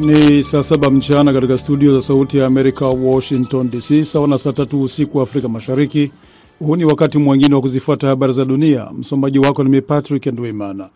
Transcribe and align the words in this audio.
Ni 0.00 0.42
saa 0.44 0.62
saba 0.62 0.90
mchana 0.90 1.32
katika 1.32 1.58
studio 1.58 1.96
za 1.98 2.02
Sauti 2.06 2.38
ya 2.38 2.46
Amerika, 2.46 2.86
Washington 2.86 3.70
DC, 3.70 4.04
sawa 4.04 4.28
na 4.28 4.38
saa 4.38 4.52
tatu 4.52 4.82
usiku 4.82 5.16
wa 5.18 5.22
Afrika 5.24 5.48
Mashariki. 5.48 6.10
Huu 6.58 6.76
ni 6.76 6.84
wakati 6.84 7.18
mwingine 7.18 7.54
wa 7.54 7.60
kuzifuata 7.60 8.06
habari 8.08 8.32
za 8.32 8.44
dunia. 8.44 8.90
Msomaji 8.98 9.38
wako 9.38 9.64
nimi 9.64 9.80
Patrick 9.82 10.26
Ndwimana. 10.26 10.90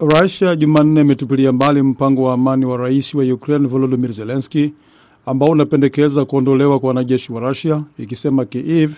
Rusia 0.00 0.56
Jumanne 0.56 1.00
imetupilia 1.00 1.52
mbali 1.52 1.82
mpango 1.82 2.22
wa 2.22 2.34
amani 2.34 2.64
wa 2.66 2.76
rais 2.76 3.14
wa 3.14 3.24
Ukraine 3.24 3.68
Volodimir 3.68 4.12
Zelenski 4.12 4.72
ambao 5.26 5.48
unapendekeza 5.48 6.24
kuondolewa 6.24 6.80
kwa 6.80 6.88
wanajeshi 6.88 7.32
wa 7.32 7.40
Rusia, 7.40 7.82
ikisema 7.98 8.44
Kiev 8.44 8.92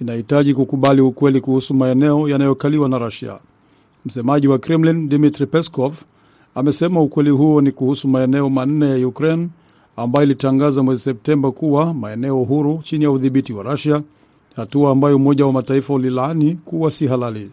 inahitaji 0.00 0.54
kukubali 0.54 1.00
ukweli 1.00 1.40
kuhusu 1.40 1.74
maeneo 1.74 2.28
yanayokaliwa 2.28 2.88
na 2.88 2.98
Rusia. 2.98 3.38
Msemaji 4.06 4.48
wa 4.48 4.58
Kremlin 4.58 5.08
Dmitri 5.08 5.46
Peskov 5.46 5.94
amesema 6.54 7.02
ukweli 7.02 7.30
huo 7.30 7.60
ni 7.60 7.72
kuhusu 7.72 8.08
maeneo 8.08 8.50
manne 8.50 9.00
ya 9.00 9.08
Ukraine 9.08 9.48
ambayo 9.96 10.24
ilitangaza 10.26 10.82
mwezi 10.82 11.02
Septemba 11.02 11.52
kuwa 11.52 11.94
maeneo 11.94 12.36
huru 12.36 12.80
chini 12.84 13.04
ya 13.04 13.10
udhibiti 13.10 13.52
wa 13.52 13.62
Rusia, 13.62 14.02
hatua 14.56 14.90
ambayo 14.92 15.16
Umoja 15.16 15.46
wa 15.46 15.52
Mataifa 15.52 15.94
ulilaani 15.94 16.54
kuwa 16.64 16.90
si 16.90 17.06
halali. 17.06 17.50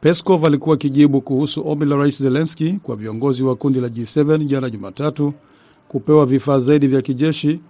Peskov 0.00 0.44
alikuwa 0.46 0.74
akijibu 0.74 1.20
kuhusu 1.20 1.68
ombi 1.68 1.84
la 1.86 1.96
rais 1.96 2.22
Zelenski 2.22 2.72
kwa 2.82 2.96
viongozi 2.96 3.42
wa 3.42 3.56
kundi 3.56 3.80
la 3.80 3.88
G7 3.88 4.44
jana 4.44 4.70
Jumatatu 4.70 5.32
kupewa 5.88 6.26
vifaa 6.26 6.60
zaidi 6.60 6.86
vya 6.86 7.02
kijeshi, 7.02 7.60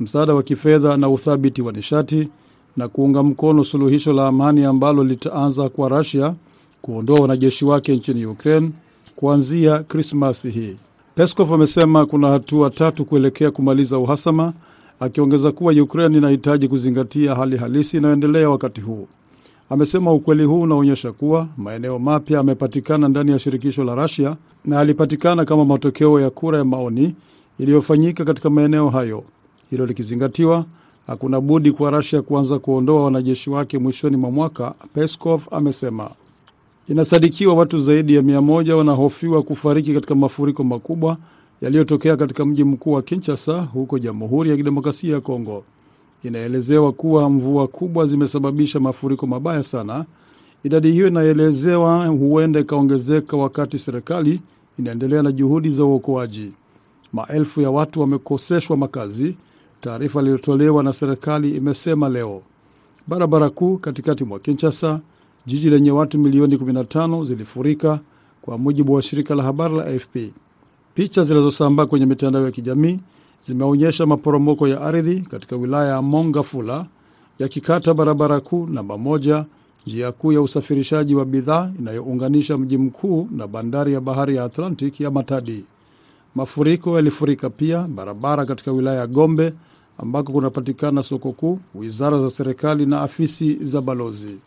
msaada 0.00 0.34
wa 0.34 0.42
kifedha 0.42 0.96
na 0.96 1.08
uthabiti 1.08 1.62
wa 1.62 1.72
nishati 1.72 2.28
na 2.76 2.88
kuunga 2.88 3.22
mkono 3.22 3.64
suluhisho 3.64 4.12
la 4.12 4.26
amani 4.28 4.64
ambalo 4.64 5.04
litaanza 5.04 5.68
kwa 5.68 5.88
Rusia 5.88 6.34
kuondoa 6.82 7.20
wanajeshi 7.20 7.64
wake 7.64 7.96
nchini 7.96 8.26
Ukraine 8.26 8.70
kuanzia 9.16 9.78
Krismasi 9.82 10.50
hii. 10.50 10.76
Peskov 11.14 11.52
amesema 11.54 12.06
kuna 12.06 12.28
hatua 12.28 12.70
tatu 12.70 13.04
kuelekea 13.04 13.50
kumaliza 13.50 13.98
uhasama, 13.98 14.52
akiongeza 15.00 15.52
kuwa 15.52 15.72
Ukraine 15.72 16.18
inahitaji 16.18 16.68
kuzingatia 16.68 17.34
hali 17.34 17.56
halisi 17.56 17.96
inayoendelea 17.96 18.50
wakati 18.50 18.80
huu. 18.80 19.06
Amesema 19.70 20.12
ukweli 20.12 20.44
huu 20.44 20.60
unaonyesha 20.60 21.12
kuwa 21.12 21.48
maeneo 21.56 21.98
mapya 21.98 22.36
yamepatikana 22.36 23.08
ndani 23.08 23.30
ya 23.30 23.38
shirikisho 23.38 23.84
la 23.84 23.94
Rusia 23.94 24.36
na 24.64 24.76
yalipatikana 24.76 25.44
kama 25.44 25.64
matokeo 25.64 26.20
ya 26.20 26.30
kura 26.30 26.58
ya 26.58 26.64
maoni 26.64 27.14
iliyofanyika 27.58 28.24
katika 28.24 28.50
maeneo 28.50 28.88
hayo. 28.90 29.24
Hilo 29.70 29.86
likizingatiwa, 29.86 30.64
hakuna 31.06 31.40
budi 31.40 31.72
kwa 31.72 31.90
Rusia 31.90 32.22
kuanza 32.22 32.58
kuondoa 32.58 33.04
wanajeshi 33.04 33.50
wake 33.50 33.78
mwishoni 33.78 34.16
mwa 34.16 34.30
mwaka, 34.30 34.74
Peskov 34.94 35.42
amesema. 35.50 36.10
Inasadikiwa 36.92 37.54
watu 37.54 37.80
zaidi 37.80 38.14
ya 38.14 38.22
mia 38.22 38.40
moja 38.40 38.76
wanahofiwa 38.76 39.42
kufariki 39.42 39.94
katika 39.94 40.14
mafuriko 40.14 40.64
makubwa 40.64 41.16
yaliyotokea 41.60 42.16
katika 42.16 42.44
mji 42.44 42.64
mkuu 42.64 42.92
wa 42.92 43.02
Kinshasa 43.02 43.62
huko 43.62 43.98
Jamhuri 43.98 44.50
ya 44.50 44.56
Kidemokrasia 44.56 45.14
ya 45.14 45.20
Kongo. 45.20 45.64
Inaelezewa 46.22 46.92
kuwa 46.92 47.30
mvua 47.30 47.68
kubwa 47.68 48.06
zimesababisha 48.06 48.80
mafuriko 48.80 49.26
mabaya 49.26 49.62
sana. 49.62 50.04
Idadi 50.64 50.92
hiyo 50.92 51.06
inaelezewa 51.08 52.06
huenda 52.06 52.60
ikaongezeka 52.60 53.36
wakati 53.36 53.78
serikali 53.78 54.40
inaendelea 54.78 55.22
na 55.22 55.32
juhudi 55.32 55.70
za 55.70 55.84
uokoaji. 55.84 56.52
Maelfu 57.12 57.60
ya 57.60 57.70
watu 57.70 58.00
wamekoseshwa 58.00 58.76
makazi, 58.76 59.36
taarifa 59.80 60.20
iliyotolewa 60.20 60.82
na 60.82 60.92
serikali 60.92 61.50
imesema 61.56 62.08
leo. 62.08 62.42
Barabara 63.06 63.50
kuu 63.50 63.76
katikati 63.78 64.24
mwa 64.24 64.38
Kinshasa, 64.38 65.00
jiji 65.46 65.70
lenye 65.70 65.90
watu 65.90 66.18
milioni 66.18 66.56
15 66.56 67.24
zilifurika 67.24 68.00
kwa 68.42 68.58
mujibu 68.58 68.92
wa 68.92 69.02
shirika 69.02 69.34
la 69.34 69.42
habari 69.42 69.76
la 69.76 69.84
AFP. 69.86 70.16
Picha 70.94 71.24
zinazosambaa 71.24 71.86
kwenye 71.86 72.06
mitandao 72.06 72.44
ya 72.44 72.50
kijamii 72.50 73.00
zimeonyesha 73.46 74.06
maporomoko 74.06 74.68
ya 74.68 74.80
ardhi 74.80 75.20
katika 75.20 75.56
wilaya 75.56 75.92
ya 75.92 76.02
Mongafula 76.02 76.86
yakikata 77.38 77.94
barabara 77.94 78.40
kuu 78.40 78.66
namba 78.66 78.98
moja, 78.98 79.44
njia 79.86 80.12
kuu 80.12 80.32
ya 80.32 80.40
usafirishaji 80.42 81.14
wa 81.14 81.24
bidhaa 81.24 81.70
inayounganisha 81.78 82.58
mji 82.58 82.78
mkuu 82.78 83.28
na 83.30 83.46
bandari 83.46 83.92
ya 83.92 84.00
bahari 84.00 84.36
ya 84.36 84.44
Atlantic 84.44 85.00
ya 85.00 85.10
Matadi. 85.10 85.64
Mafuriko 86.34 86.96
yalifurika 86.96 87.50
pia 87.50 87.82
barabara 87.82 88.46
katika 88.46 88.72
wilaya 88.72 88.98
ya 88.98 89.06
Gombe 89.06 89.52
ambako 89.98 90.32
kunapatikana 90.32 91.02
soko 91.02 91.32
kuu, 91.32 91.58
wizara 91.74 92.18
za 92.18 92.30
serikali 92.30 92.86
na 92.86 93.00
afisi 93.00 93.54
za 93.64 93.80
balozi. 93.80 94.38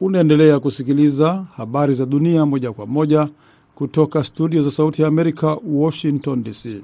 Unaendelea 0.00 0.60
kusikiliza 0.60 1.44
habari 1.56 1.92
za 1.92 2.06
dunia 2.06 2.46
moja 2.46 2.72
kwa 2.72 2.86
moja 2.86 3.28
kutoka 3.74 4.24
studio 4.24 4.62
za 4.62 4.70
Sauti 4.70 5.02
ya 5.02 5.08
Amerika, 5.08 5.56
Washington 5.72 6.42
DC. 6.42 6.82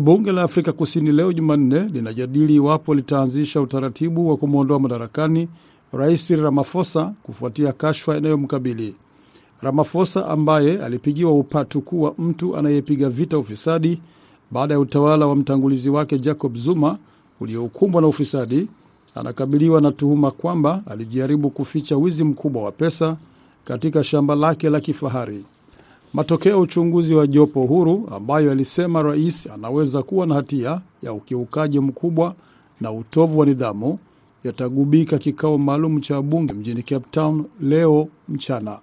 Bunge 0.00 0.32
la 0.32 0.42
Afrika 0.42 0.72
Kusini 0.72 1.12
leo 1.12 1.32
Jumanne 1.32 1.80
linajadili 1.80 2.54
iwapo 2.54 2.94
litaanzisha 2.94 3.60
utaratibu 3.60 4.28
wa 4.28 4.36
kumwondoa 4.36 4.78
madarakani 4.78 5.48
Rais 5.92 6.30
ramafosa 6.30 7.12
kufuatia 7.22 7.72
kashfa 7.72 8.16
inayomkabili. 8.16 8.96
Ramaphosa 9.62 10.26
ambaye 10.28 10.78
alipigiwa 10.82 11.30
upatu 11.32 11.80
kuwa 11.80 12.14
mtu 12.18 12.56
anayepiga 12.56 13.08
vita 13.08 13.38
ufisadi 13.38 14.00
baada 14.50 14.74
ya 14.74 14.80
utawala 14.80 15.26
wa 15.26 15.36
mtangulizi 15.36 15.90
wake 15.90 16.18
Jacob 16.18 16.56
Zuma 16.56 16.98
uliokumbwa 17.40 18.02
na 18.02 18.08
ufisadi, 18.08 18.68
anakabiliwa 19.14 19.80
na 19.80 19.92
tuhuma 19.92 20.30
kwamba 20.30 20.82
alijaribu 20.90 21.50
kuficha 21.50 21.96
wizi 21.96 22.24
mkubwa 22.24 22.62
wa 22.62 22.72
pesa 22.72 23.16
katika 23.64 24.04
shamba 24.04 24.34
lake 24.34 24.70
la 24.70 24.80
kifahari. 24.80 25.44
Matokeo 26.14 26.52
ya 26.52 26.58
uchunguzi 26.58 27.14
wa 27.14 27.26
jopo 27.26 27.60
huru 27.62 28.08
ambayo 28.14 28.52
alisema 28.52 29.02
rais 29.02 29.46
anaweza 29.46 30.02
kuwa 30.02 30.26
na 30.26 30.34
hatia 30.34 30.80
ya 31.02 31.12
ukiukaji 31.12 31.80
mkubwa 31.80 32.34
na 32.80 32.92
utovu 32.92 33.38
wa 33.38 33.46
nidhamu 33.46 33.98
yatagubika 34.44 35.18
kikao 35.18 35.58
maalum 35.58 36.00
cha 36.00 36.22
bunge 36.22 36.52
mjini 36.52 36.82
Cape 36.82 37.06
Town 37.10 37.44
leo 37.60 38.08
mchana. 38.28 38.78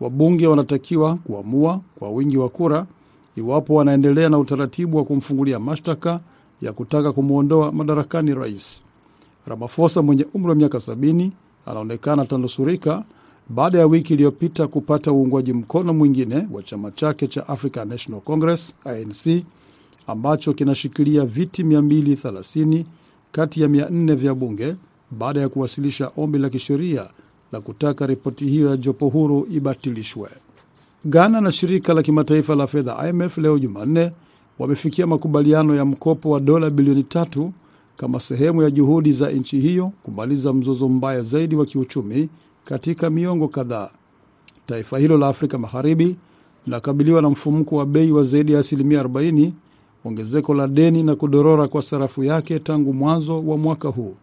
Wabunge 0.00 0.46
wanatakiwa 0.46 1.14
kuamua 1.16 1.80
kwa 1.98 2.10
wingi 2.10 2.36
wa 2.38 2.48
kura 2.48 2.86
iwapo 3.36 3.74
wanaendelea 3.74 4.28
na 4.28 4.38
utaratibu 4.38 4.96
wa 4.96 5.04
kumfungulia 5.04 5.58
mashtaka 5.58 6.20
ya 6.62 6.72
kutaka 6.72 7.12
kumwondoa 7.12 7.72
madarakani 7.72 8.34
rais. 8.34 8.82
Ramaphosa 9.48 10.02
mwenye 10.02 10.26
umri 10.34 10.48
wa 10.48 10.54
miaka 10.54 10.80
sabini 10.80 11.32
anaonekana 11.66 12.22
atanusurika 12.22 13.04
baada 13.48 13.78
ya 13.78 13.86
wiki 13.86 14.14
iliyopita 14.14 14.66
kupata 14.66 15.12
uungwaji 15.12 15.52
mkono 15.52 15.94
mwingine 15.94 16.48
wa 16.52 16.62
chama 16.62 16.90
chake 16.90 17.26
cha 17.26 17.48
African 17.48 17.88
National 17.88 18.20
Congress 18.20 18.74
ANC 18.84 19.44
ambacho 20.06 20.52
kinashikilia 20.52 21.24
viti 21.24 21.62
230 21.62 22.84
kati 23.32 23.60
ya 23.62 23.68
400 23.68 24.14
vya 24.16 24.34
bunge 24.34 24.74
baada 25.10 25.40
ya 25.40 25.48
kuwasilisha 25.48 26.10
ombi 26.16 26.38
la 26.38 26.50
kisheria 26.50 27.06
la 27.52 27.60
kutaka 27.60 28.06
ripoti 28.06 28.44
hiyo 28.46 28.70
ya 28.70 28.76
jopo 28.76 29.08
huru 29.08 29.46
ibatilishwe. 29.50 30.28
Ghana 31.04 31.40
na 31.40 31.52
shirika 31.52 31.94
la 31.94 32.02
kimataifa 32.02 32.54
la 32.56 32.66
fedha 32.66 33.08
IMF 33.08 33.38
leo 33.38 33.58
Jumanne 33.58 34.12
wamefikia 34.58 35.06
makubaliano 35.06 35.74
ya 35.76 35.84
mkopo 35.84 36.30
wa 36.30 36.40
dola 36.40 36.70
bilioni 36.70 37.02
tatu 37.02 37.52
kama 37.98 38.20
sehemu 38.20 38.62
ya 38.62 38.70
juhudi 38.70 39.12
za 39.12 39.30
nchi 39.30 39.60
hiyo 39.60 39.92
kumaliza 40.02 40.52
mzozo 40.52 40.88
mbaya 40.88 41.22
zaidi 41.22 41.56
wa 41.56 41.66
kiuchumi 41.66 42.28
katika 42.64 43.10
miongo 43.10 43.48
kadhaa. 43.48 43.90
Taifa 44.66 44.98
hilo 44.98 45.18
la 45.18 45.28
Afrika 45.28 45.58
Magharibi 45.58 46.16
linakabiliwa 46.66 47.22
na 47.22 47.30
mfumuko 47.30 47.76
wa 47.76 47.86
bei 47.86 48.12
wa 48.12 48.22
zaidi 48.24 48.52
ya 48.52 48.58
asilimia 48.60 49.02
40, 49.02 49.50
ongezeko 50.04 50.54
la 50.54 50.68
deni 50.68 51.02
na 51.02 51.14
kudorora 51.16 51.68
kwa 51.68 51.82
sarafu 51.82 52.24
yake 52.24 52.58
tangu 52.58 52.92
mwanzo 52.92 53.46
wa 53.46 53.56
mwaka 53.56 53.88
huu. 53.88 54.14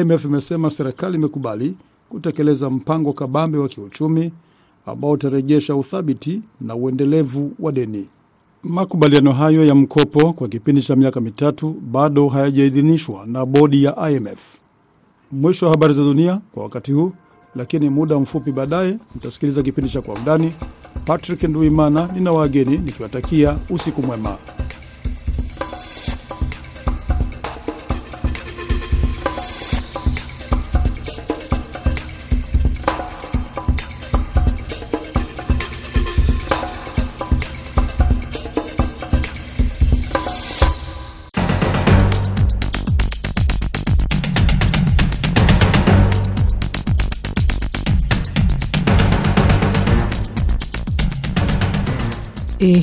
IMF 0.00 0.24
imesema 0.24 0.70
serikali 0.70 1.14
imekubali 1.16 1.74
kutekeleza 2.08 2.70
mpango 2.70 3.12
kabambe 3.12 3.58
wa 3.58 3.68
kiuchumi 3.68 4.32
ambao 4.86 5.10
utarejesha 5.10 5.76
uthabiti 5.76 6.40
na 6.60 6.74
uendelevu 6.74 7.52
wa 7.58 7.72
deni. 7.72 8.08
Makubaliano 8.62 9.32
hayo 9.32 9.64
ya 9.64 9.74
mkopo 9.74 10.32
kwa 10.32 10.48
kipindi 10.48 10.82
cha 10.82 10.96
miaka 10.96 11.20
mitatu 11.20 11.70
bado 11.80 12.28
hayajaidhinishwa 12.28 13.26
na 13.26 13.46
bodi 13.46 13.84
ya 13.84 14.10
IMF. 14.10 14.40
Mwisho 15.32 15.66
wa 15.66 15.72
habari 15.72 15.94
za 15.94 16.02
dunia 16.02 16.40
kwa 16.54 16.62
wakati 16.62 16.92
huu, 16.92 17.12
lakini 17.54 17.90
muda 17.90 18.18
mfupi 18.20 18.52
baadaye 18.52 18.96
mtasikiliza 19.16 19.62
kipindi 19.62 19.90
cha 19.90 20.00
Kwa 20.02 20.14
Undani. 20.14 20.52
Patrick 21.04 21.42
Nduimana 21.42 22.06
nina 22.14 22.32
wageni 22.32 22.78
nikiwatakia 22.78 23.56
usiku 23.70 24.02
mwema. 24.02 24.36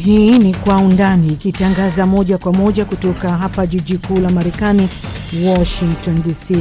Hii 0.07 0.39
ni 0.39 0.56
Kwa 0.56 0.75
Undani 0.77 1.27
ikitangaza 1.27 2.07
moja 2.07 2.38
kwa 2.38 2.54
moja 2.54 2.86
kutoka 2.86 3.30
hapa 3.30 3.68
jiji 3.68 3.98
kuu 3.98 4.18
la 4.19 4.30
Marekani, 4.30 4.89
Washington 5.48 6.24
DC, 6.24 6.57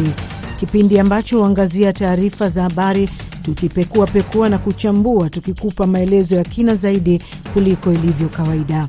kipindi 0.60 0.98
ambacho 0.98 1.38
huangazia 1.38 1.92
taarifa 1.92 2.48
za 2.48 2.62
habari 2.62 3.08
tukipekua 3.42 4.06
pekua 4.06 4.48
na 4.48 4.58
kuchambua, 4.58 5.30
tukikupa 5.30 5.86
maelezo 5.86 6.36
ya 6.36 6.42
kina 6.44 6.74
zaidi 6.74 7.22
kuliko 7.52 7.92
ilivyo 7.92 8.28
kawaida. 8.28 8.88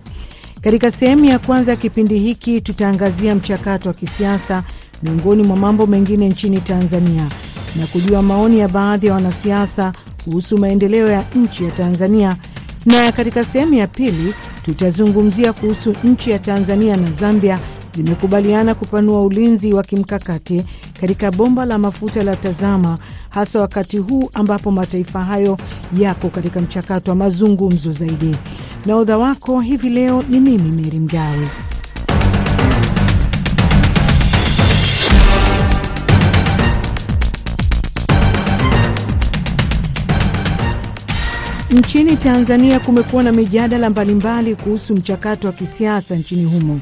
Katika 0.62 0.92
sehemu 0.92 1.25
ya 1.25 1.39
kwanza 1.39 1.71
ya 1.71 1.77
kipindi 1.77 2.19
hiki 2.19 2.62
tutaangazia 2.62 3.36
mchakato 3.36 3.89
wa 3.89 3.94
kisiasa 3.95 4.63
miongoni 5.04 5.44
mwa 5.44 5.57
mambo 5.57 5.88
mengine 5.88 6.30
nchini 6.30 6.62
Tanzania 6.62 7.30
na 7.75 7.88
kujua 7.88 8.21
maoni 8.21 8.59
ya 8.59 8.68
baadhi 8.68 9.07
ya 9.07 9.13
wanasiasa 9.13 9.94
kuhusu 10.24 10.57
maendeleo 10.57 11.07
ya 11.07 11.24
nchi 11.36 11.63
ya 11.63 11.71
Tanzania 11.71 12.36
na 12.87 13.11
katika 13.11 13.43
sehemu 13.45 13.73
ya 13.73 13.87
pili 13.87 14.33
tutazungumzia 14.65 15.53
kuhusu 15.53 15.93
nchi 16.03 16.31
ya 16.31 16.39
Tanzania 16.39 16.97
na 16.97 17.11
Zambia 17.11 17.59
zimekubaliana 17.95 18.75
kupanua 18.75 19.21
ulinzi 19.21 19.73
wa 19.73 19.83
kimkakati 19.83 20.63
katika 21.01 21.31
bomba 21.31 21.65
la 21.65 21.77
mafuta 21.77 22.23
la 22.23 22.35
Tazama, 22.35 22.97
hasa 23.29 23.59
wakati 23.61 23.97
huu 23.97 24.29
ambapo 24.33 24.71
mataifa 24.71 25.21
hayo 25.21 25.57
yako 25.97 26.29
katika 26.29 26.59
mchakato 26.59 27.11
wa 27.11 27.15
mazungumzo 27.17 27.91
zaidi. 27.91 28.35
Nahodha 28.85 29.17
wako 29.17 29.59
hivi 29.59 29.89
leo 29.89 30.23
ni 30.29 30.39
mimi 30.39 30.71
Meri 30.71 30.99
Mgawe. 30.99 31.47
Nchini 41.71 42.17
Tanzania 42.17 42.79
kumekuwa 42.79 43.23
na 43.23 43.31
mijadala 43.31 43.89
mbalimbali 43.89 44.55
kuhusu 44.55 44.93
mchakato 44.93 45.47
wa 45.47 45.53
kisiasa 45.53 46.15
nchini 46.15 46.43
humo, 46.45 46.79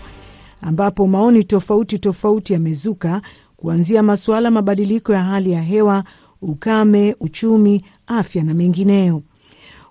ambapo 0.61 1.07
maoni 1.07 1.43
tofauti 1.43 1.99
tofauti 1.99 2.53
yamezuka 2.53 3.21
kuanzia 3.57 4.03
masuala 4.03 4.51
mabadiliko 4.51 5.13
ya 5.13 5.23
hali 5.23 5.51
ya 5.51 5.61
hewa, 5.61 6.03
ukame, 6.41 7.15
uchumi, 7.19 7.85
afya 8.07 8.43
na 8.43 8.53
mengineyo. 8.53 9.21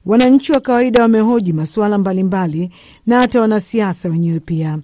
Wananchi 0.06 0.52
wa 0.52 0.60
kawaida 0.60 1.02
wamehoji 1.02 1.52
masuala 1.52 1.98
mbalimbali 1.98 2.70
na 3.06 3.20
hata 3.20 3.40
wanasiasa 3.40 4.08
wenyewe 4.08 4.40
pia. 4.40 4.78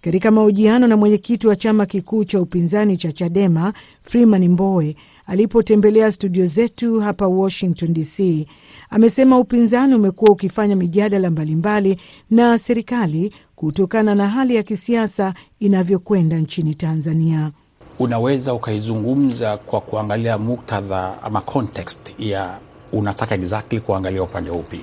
Katika 0.00 0.30
mahojiano 0.30 0.86
na 0.86 0.96
mwenyekiti 0.96 1.46
wa 1.46 1.56
chama 1.56 1.86
kikuu 1.86 2.24
cha 2.24 2.40
upinzani 2.40 2.96
cha 2.96 3.12
Chadema 3.12 3.72
Freeman 4.02 4.48
Mbowe 4.48 4.96
alipotembelea 5.26 6.12
studio 6.12 6.46
zetu 6.46 7.00
hapa 7.00 7.26
Washington 7.26 7.92
DC, 7.94 8.46
amesema 8.90 9.38
upinzani 9.38 9.94
umekuwa 9.94 10.30
ukifanya 10.32 10.76
mijadala 10.76 11.30
mbalimbali 11.30 12.00
na 12.30 12.58
serikali 12.58 13.34
kutokana 13.56 14.14
na 14.14 14.28
hali 14.28 14.56
ya 14.56 14.62
kisiasa 14.62 15.34
inavyokwenda 15.60 16.36
nchini 16.38 16.74
Tanzania. 16.74 17.50
Unaweza 17.98 18.54
ukaizungumza 18.54 19.56
kwa 19.56 19.80
kuangalia 19.80 20.38
muktadha 20.38 21.22
ama 21.22 21.40
context 21.40 22.14
ya 22.18 22.58
unataka 22.92 23.34
exactly 23.34 23.80
kuangalia 23.80 24.22
upande 24.22 24.50
upi. 24.50 24.80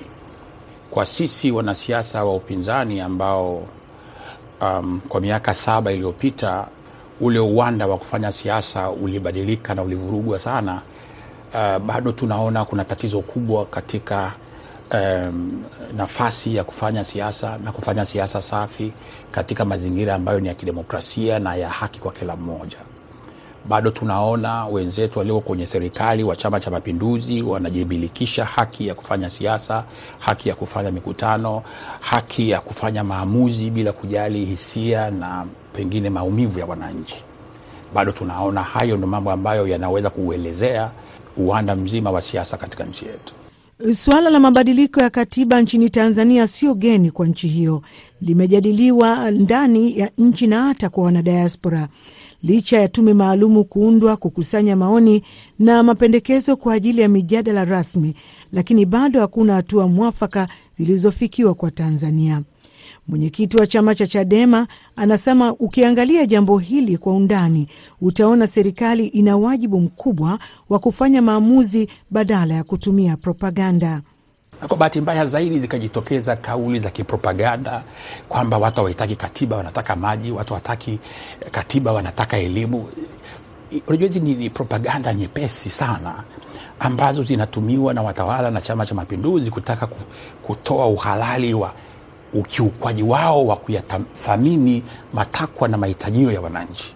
Kwa 0.92 1.06
sisi 1.06 1.52
wanasiasa 1.52 2.26
wa 2.26 2.36
upinzani 2.36 3.00
ambao 3.02 3.64
um, 4.64 5.00
kwa 5.10 5.22
miaka 5.22 5.54
saba 5.54 5.92
iliyopita 5.92 6.68
ule 7.22 7.40
uwanda 7.40 7.88
wa 7.88 7.98
kufanya 7.98 8.32
siasa 8.32 8.90
ulibadilika 8.90 9.76
na 9.76 9.84
ulivurugwa 9.84 10.40
sana. 10.40 10.82
Uh, 11.54 11.78
bado 11.78 12.12
tunaona 12.12 12.66
kuna 12.66 12.86
tatizo 12.86 13.22
kubwa 13.22 13.66
katika 13.66 14.32
um, 14.94 15.64
nafasi 15.98 16.56
ya 16.56 16.64
kufanya 16.64 17.04
siasa 17.04 17.58
na 17.58 17.72
kufanya 17.72 18.06
siasa 18.06 18.42
safi 18.42 18.94
katika 19.32 19.66
mazingira 19.66 20.16
ambayo 20.16 20.40
ni 20.40 20.48
ya 20.48 20.54
kidemokrasia 20.54 21.40
na 21.40 21.56
ya 21.56 21.70
haki 21.70 22.00
kwa 22.00 22.12
kila 22.12 22.36
mmoja. 22.36 22.78
Bado 23.70 23.90
tunaona 23.92 24.66
wenzetu 24.66 25.20
walio 25.20 25.40
kwenye 25.42 25.66
serikali 25.66 26.24
wa 26.24 26.36
Chama 26.36 26.60
cha 26.60 26.72
Mapinduzi 26.72 27.42
wanajibilikisha 27.42 28.46
haki 28.46 28.88
ya 28.88 28.96
kufanya 28.96 29.30
siasa, 29.30 29.84
haki 30.20 30.50
ya 30.50 30.56
kufanya 30.56 30.92
mikutano, 30.92 31.64
haki 32.00 32.50
ya 32.50 32.62
kufanya 32.62 33.04
maamuzi 33.04 33.70
bila 33.70 33.92
kujali 33.92 34.46
hisia 34.46 35.12
na 35.12 35.46
pengine 35.74 36.10
maumivu 36.10 36.60
ya 36.60 36.66
wananchi. 36.66 37.16
Bado 37.94 38.12
tunaona 38.12 38.64
hayo 38.64 38.98
ndo 38.98 39.08
mambo 39.08 39.32
ambayo 39.32 39.68
yanaweza 39.68 40.10
kuuelezea 40.10 40.92
uwanda 41.38 41.76
mzima 41.76 42.12
wa 42.12 42.22
siasa 42.22 42.58
katika 42.58 42.84
nchi 42.84 43.06
yetu. 43.06 43.34
Suala 43.96 44.30
la 44.30 44.40
mabadiliko 44.40 45.02
ya 45.02 45.10
katiba 45.10 45.62
nchini 45.62 45.90
Tanzania 45.90 46.48
sio 46.48 46.74
geni 46.76 47.12
kwa 47.12 47.28
nchi 47.28 47.48
hiyo, 47.48 47.82
limejadiliwa 48.22 49.32
ndani 49.32 50.00
ya 50.00 50.12
nchi 50.18 50.48
na 50.48 50.64
hata 50.64 50.90
kwa 50.90 51.04
wanadiaspora, 51.04 51.88
licha 52.44 52.80
ya 52.82 52.88
tume 52.88 53.14
maalumu 53.14 53.64
kuundwa 53.64 54.18
kukusanya 54.18 54.76
maoni 54.76 55.24
na 55.60 55.84
mapendekezo 55.84 56.56
kwa 56.56 56.74
ajili 56.74 57.02
ya 57.02 57.08
mijadala 57.10 57.66
rasmi, 57.66 58.16
lakini 58.52 58.86
bado 58.86 59.20
hakuna 59.22 59.54
hatua 59.54 59.88
mwafaka 59.88 60.48
zilizofikiwa 60.78 61.54
kwa 61.54 61.72
Tanzania. 61.72 62.42
Mwenyekiti 63.08 63.58
wa 63.58 63.68
chama 63.68 63.96
cha 63.96 64.08
Chadema 64.08 64.68
anasema 64.96 65.54
ukiangalia 65.54 66.26
jambo 66.26 66.58
hili 66.60 66.98
kwa 66.98 67.14
undani 67.14 67.68
utaona 68.02 68.48
serikali 68.48 69.08
ina 69.08 69.38
wajibu 69.38 69.80
mkubwa 69.80 70.40
wa 70.70 70.80
kufanya 70.80 71.22
maamuzi 71.22 71.88
badala 72.12 72.54
ya 72.54 72.64
kutumia 72.64 73.18
propaganda. 73.18 74.02
Na 74.64 74.68
kwa 74.70 74.78
bahati 74.78 75.02
mbaya 75.02 75.26
zaidi 75.26 75.60
zikajitokeza 75.60 76.36
kauli 76.36 76.80
za 76.80 76.90
kipropaganda 76.90 77.84
kwamba 78.30 78.58
watu 78.58 78.76
hawahitaki 78.76 79.16
katiba, 79.16 79.56
wanataka 79.58 79.96
maji, 79.96 80.32
watu 80.32 80.54
hawataki 80.54 81.00
katiba, 81.52 81.92
wanataka 81.92 82.38
elimu. 82.38 82.90
Unajua, 83.88 84.08
hizi 84.08 84.20
ni 84.20 84.50
propaganda 84.50 85.14
nyepesi 85.14 85.70
sana 85.70 86.24
ambazo 86.80 87.24
zinatumiwa 87.24 87.94
na 87.94 88.02
watawala 88.02 88.52
na 88.52 88.62
Chama 88.62 88.86
cha 88.86 88.96
Mapinduzi 88.96 89.52
kutaka 89.52 89.88
kutoa 90.44 90.88
uhalali 90.88 91.54
wa 91.54 91.74
ukiukwaji 92.34 93.04
wao 93.04 93.48
wa 93.48 93.56
kuyathamini 93.56 94.84
matakwa 95.14 95.68
na 95.68 95.78
mahitajio 95.78 96.32
ya 96.32 96.42
wananchi 96.42 96.94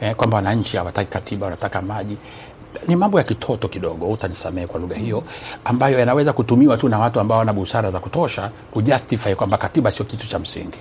eh, 0.00 0.14
kwamba 0.14 0.36
wananchi 0.36 0.76
hawataki 0.76 1.10
katiba, 1.10 1.46
wanataka 1.46 1.82
maji. 1.82 2.16
Ni 2.88 2.96
mambo 2.96 3.18
ya 3.18 3.24
kitoto 3.24 3.68
kidogo, 3.68 4.06
utanisamehe 4.08 4.66
kwa 4.66 4.80
lugha 4.80 4.96
hiyo, 4.96 5.22
ambayo 5.64 5.98
yanaweza 5.98 6.32
kutumiwa 6.32 6.76
tu 6.76 6.88
na 6.88 6.98
watu 6.98 7.20
ambao 7.20 7.38
wana 7.38 7.52
busara 7.52 7.90
za 7.90 7.98
kutosha 8.00 8.50
kujustify 8.70 9.34
kwamba 9.34 9.58
katiba 9.58 9.90
sio 9.90 10.04
kitu 10.04 10.28
cha 10.28 10.38
msingi. 10.38 10.78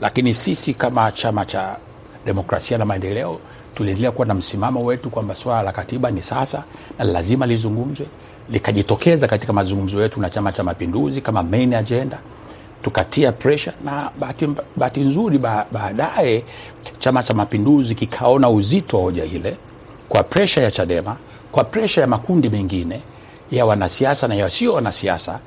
Lakini 0.00 0.34
sisi 0.34 0.74
kama 0.74 1.12
chama 1.12 1.44
cha 1.44 1.76
demokrasia 2.26 2.78
na 2.78 2.84
maendeleo 2.84 3.38
tuliendelea 3.74 4.10
kuwa 4.12 4.26
na 4.26 4.34
msimamo 4.34 4.84
wetu 4.84 5.10
kwamba 5.10 5.34
swala 5.34 5.62
la 5.62 5.72
katiba 5.72 6.10
ni 6.10 6.22
sasa 6.22 6.64
na 6.98 7.04
lazima 7.04 7.46
lizungumzwe, 7.46 8.06
likajitokeza 8.50 9.28
katika 9.28 9.52
mazungumzo 9.52 10.02
yetu 10.02 10.20
na 10.20 10.30
Chama 10.30 10.52
cha 10.52 10.62
Mapinduzi 10.62 11.20
kama 11.20 11.42
main 11.42 11.74
agenda 11.74 12.18
tukatia 12.82 13.32
pressure 13.32 13.76
na 13.84 14.10
bahati, 14.20 14.48
bahati 14.76 15.00
nzuri 15.00 15.38
baadaye 15.72 16.44
Chama 16.98 17.22
cha 17.22 17.34
Mapinduzi 17.34 17.94
kikaona 17.94 18.50
uzito 18.50 18.96
wa 18.96 19.02
hoja 19.02 19.24
ile, 19.24 19.56
kwa 20.08 20.22
presha 20.22 20.62
ya 20.62 20.70
Chadema, 20.70 21.16
kwa 21.52 21.64
presha 21.64 22.00
ya 22.00 22.06
makundi 22.06 22.48
mengine 22.50 23.00
ya 23.50 23.66
wanasiasa 23.66 24.28
na 24.28 24.34
yasio 24.34 24.72
wanasiasa, 24.74 25.38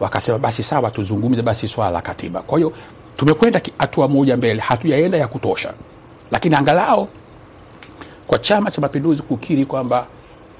wakasema 0.00 0.38
basi 0.38 0.62
sawa, 0.62 0.90
tuzungumze 0.90 1.42
basi 1.42 1.68
swala 1.68 1.90
la 1.90 2.00
katiba. 2.02 2.42
Kwa 2.42 2.58
hiyo 2.58 2.72
tumekwenda 3.16 3.60
hatua 3.78 4.08
moja 4.08 4.36
mbele, 4.36 4.60
hatujaenda 4.60 5.18
ya 5.18 5.28
kutosha, 5.28 5.74
lakini 6.30 6.54
angalau 6.54 7.08
kwa 8.26 8.38
Chama 8.38 8.70
cha 8.70 8.80
Mapinduzi 8.80 9.22
kukiri 9.22 9.66
kwamba 9.66 10.06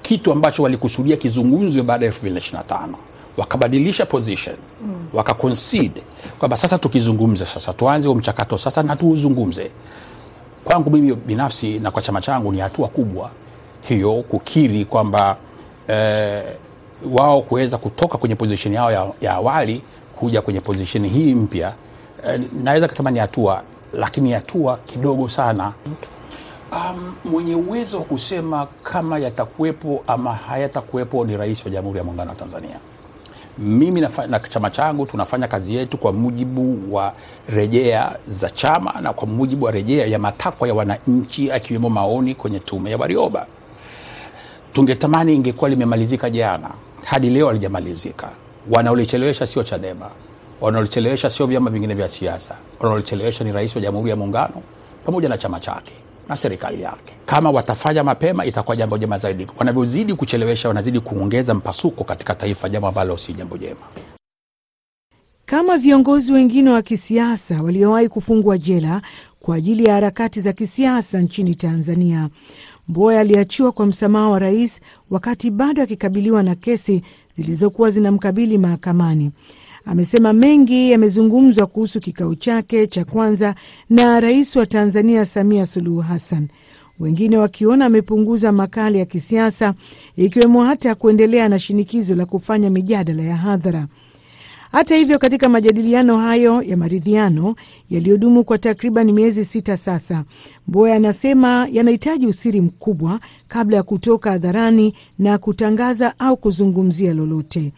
kitu 0.02 0.32
ambacho 0.32 0.62
walikusudia 0.62 1.16
kizungumzwe 1.16 1.82
baada 1.82 2.06
ya 2.06 2.12
2025 2.12 2.88
wakabadilisha 3.36 4.06
position 4.06 4.56
mm. 4.82 5.06
wakaconcede 5.12 6.02
kwamba 6.38 6.56
sasa 6.56 6.78
tukizungumza 6.78 7.46
sasa 7.46 7.72
tuanze 7.72 8.08
huo 8.08 8.16
mchakato 8.16 8.58
sasa 8.58 8.82
na 8.82 8.96
tuuzungumze. 8.96 9.70
Kwangu 10.70 10.90
mimi 10.90 11.14
binafsi 11.14 11.78
na 11.78 11.90
kwa 11.90 12.02
chama 12.02 12.20
changu 12.20 12.52
ni 12.52 12.60
hatua 12.60 12.88
kubwa 12.88 13.30
hiyo, 13.88 14.12
kukiri 14.28 14.84
kwamba 14.84 15.36
eh, 15.88 16.42
wao 17.12 17.42
kuweza 17.42 17.78
kutoka 17.78 18.18
kwenye 18.18 18.34
position 18.36 18.74
yao 18.74 18.92
ya, 18.92 19.10
ya 19.20 19.34
awali 19.34 19.82
kuja 20.16 20.42
kwenye 20.42 20.60
position 20.60 21.06
hii 21.08 21.34
mpya 21.34 21.72
eh, 22.26 22.40
naweza 22.62 22.88
kusema 22.88 23.10
ni 23.10 23.18
hatua, 23.18 23.62
lakini 23.92 24.32
hatua 24.32 24.76
kidogo 24.76 25.28
sana. 25.28 25.72
Um, 26.72 27.14
mwenye 27.24 27.54
uwezo 27.54 27.98
wa 27.98 28.04
kusema 28.04 28.66
kama 28.82 29.18
yatakuwepo 29.18 30.04
ama 30.06 30.34
hayatakuwepo 30.34 31.24
ni 31.24 31.36
Rais 31.36 31.64
wa 31.64 31.70
Jamhuri 31.70 31.98
ya 31.98 32.04
Muungano 32.04 32.30
wa 32.30 32.36
Tanzania. 32.36 32.76
Mimi 33.60 34.00
na, 34.00 34.40
chama 34.40 34.70
changu 34.70 35.06
tunafanya 35.06 35.48
kazi 35.48 35.74
yetu 35.74 35.98
kwa 35.98 36.12
mujibu 36.12 36.94
wa 36.94 37.12
rejea 37.48 38.16
za 38.26 38.50
chama 38.50 39.00
na 39.00 39.12
kwa 39.12 39.26
mujibu 39.26 39.64
wa 39.64 39.70
rejea 39.70 40.06
ya 40.06 40.18
matakwa 40.18 40.68
ya 40.68 40.74
wananchi, 40.74 41.52
akiwemo 41.52 41.90
maoni 41.90 42.34
kwenye 42.34 42.60
tume 42.60 42.90
ya 42.90 42.96
Warioba. 42.96 43.46
Tungetamani 44.72 45.34
ingekuwa 45.34 45.70
limemalizika 45.70 46.30
jana, 46.30 46.70
hadi 47.04 47.30
leo 47.30 47.46
halijamalizika. 47.46 48.28
Wanaolichelewesha 48.70 49.46
sio 49.46 49.62
Chadema, 49.62 50.10
wanaolichelewesha 50.60 51.30
sio 51.30 51.46
vyama 51.46 51.70
vingine 51.70 51.94
vya 51.94 52.08
siasa, 52.08 52.54
wanaolichelewesha 52.80 53.44
ni 53.44 53.52
Rais 53.52 53.76
wa 53.76 53.82
Jamhuri 53.82 54.10
ya 54.10 54.16
Muungano 54.16 54.62
pamoja 55.06 55.28
na 55.28 55.38
chama 55.38 55.60
chake 55.60 55.92
na 56.30 56.36
serikali 56.36 56.82
yake. 56.82 57.12
Kama 57.26 57.50
watafanya 57.50 58.04
mapema, 58.04 58.44
itakuwa 58.46 58.76
jambo 58.76 58.98
jema 58.98 59.18
zaidi. 59.18 59.46
Wanavyozidi 59.58 60.14
kuchelewesha, 60.14 60.68
wanazidi 60.68 61.00
kuongeza 61.00 61.54
mpasuko 61.54 62.04
katika 62.04 62.34
taifa, 62.34 62.68
jambo 62.68 62.88
ambalo 62.88 63.16
si 63.16 63.32
jambo 63.32 63.58
jema. 63.58 63.80
Kama 65.46 65.78
viongozi 65.78 66.32
wengine 66.32 66.70
wa 66.70 66.82
kisiasa 66.82 67.62
waliowahi 67.62 68.08
kufungwa 68.08 68.58
jela 68.58 69.02
kwa 69.40 69.56
ajili 69.56 69.84
ya 69.84 69.92
harakati 69.94 70.40
za 70.40 70.52
kisiasa 70.52 71.20
nchini 71.20 71.54
Tanzania, 71.54 72.28
Mboya 72.88 73.20
aliachiwa 73.20 73.72
kwa 73.72 73.86
msamaha 73.86 74.28
wa 74.28 74.38
rais 74.38 74.80
wakati 75.10 75.50
bado 75.50 75.82
akikabiliwa 75.82 76.42
na 76.42 76.54
kesi 76.54 77.02
zilizokuwa 77.36 77.90
zinamkabili 77.90 78.58
mahakamani. 78.58 79.32
Amesema 79.84 80.32
mengi 80.32 80.90
yamezungumzwa 80.90 81.66
kuhusu 81.66 82.00
kikao 82.00 82.34
chake 82.34 82.86
cha 82.86 83.04
kwanza 83.04 83.54
na 83.90 84.20
rais 84.20 84.56
wa 84.56 84.66
Tanzania 84.66 85.24
Samia 85.24 85.66
Suluhu 85.66 86.00
Hassan, 86.00 86.48
wengine 87.00 87.36
wakiona 87.38 87.84
amepunguza 87.84 88.52
makali 88.52 88.98
ya 88.98 89.04
kisiasa, 89.04 89.74
ikiwemo 90.16 90.64
hata 90.64 90.94
kuendelea 90.94 91.48
na 91.48 91.58
shinikizo 91.58 92.14
la 92.14 92.26
kufanya 92.26 92.70
mijadala 92.70 93.22
ya 93.22 93.36
hadhara. 93.36 93.86
Hata 94.72 94.96
hivyo, 94.96 95.18
katika 95.18 95.48
majadiliano 95.48 96.18
hayo 96.18 96.62
ya 96.62 96.76
maridhiano 96.76 97.54
yaliyodumu 97.90 98.44
kwa 98.44 98.58
takriban 98.58 99.12
miezi 99.12 99.44
sita 99.44 99.76
sasa, 99.76 100.24
Mboya 100.68 100.96
anasema 100.96 101.68
yanahitaji 101.72 102.26
usiri 102.26 102.60
mkubwa 102.60 103.20
kabla 103.48 103.76
ya 103.76 103.82
kutoka 103.82 104.30
hadharani 104.30 104.94
na 105.18 105.38
kutangaza 105.38 106.18
au 106.18 106.36
kuzungumzia 106.36 107.14
lolote. 107.14 107.72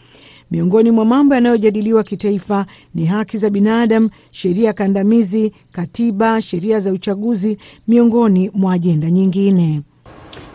Miongoni 0.52 0.90
mwa 0.90 1.04
mambo 1.04 1.34
yanayojadiliwa 1.34 2.04
kitaifa 2.04 2.66
ni 2.94 3.06
haki 3.06 3.38
za 3.38 3.50
binadamu, 3.50 4.10
sheria 4.30 4.72
kandamizi, 4.72 5.52
katiba, 5.72 6.42
sheria 6.42 6.80
za 6.80 6.92
uchaguzi, 6.92 7.58
miongoni 7.88 8.50
mwa 8.54 8.72
ajenda 8.72 9.10
nyingine. 9.10 9.80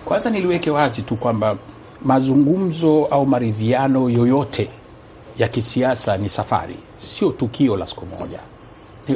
Kwanza 0.05 0.29
niliweke 0.29 0.71
wazi 0.71 1.01
tu 1.01 1.15
kwamba 1.15 1.57
mazungumzo 2.05 3.05
au 3.05 3.25
maridhiano 3.25 4.09
yoyote 4.09 4.69
ya 5.37 5.47
kisiasa 5.47 6.17
ni 6.17 6.29
safari, 6.29 6.75
sio 6.97 7.31
tukio 7.31 7.77
la 7.77 7.85
siku 7.85 8.05
moja. 8.05 8.39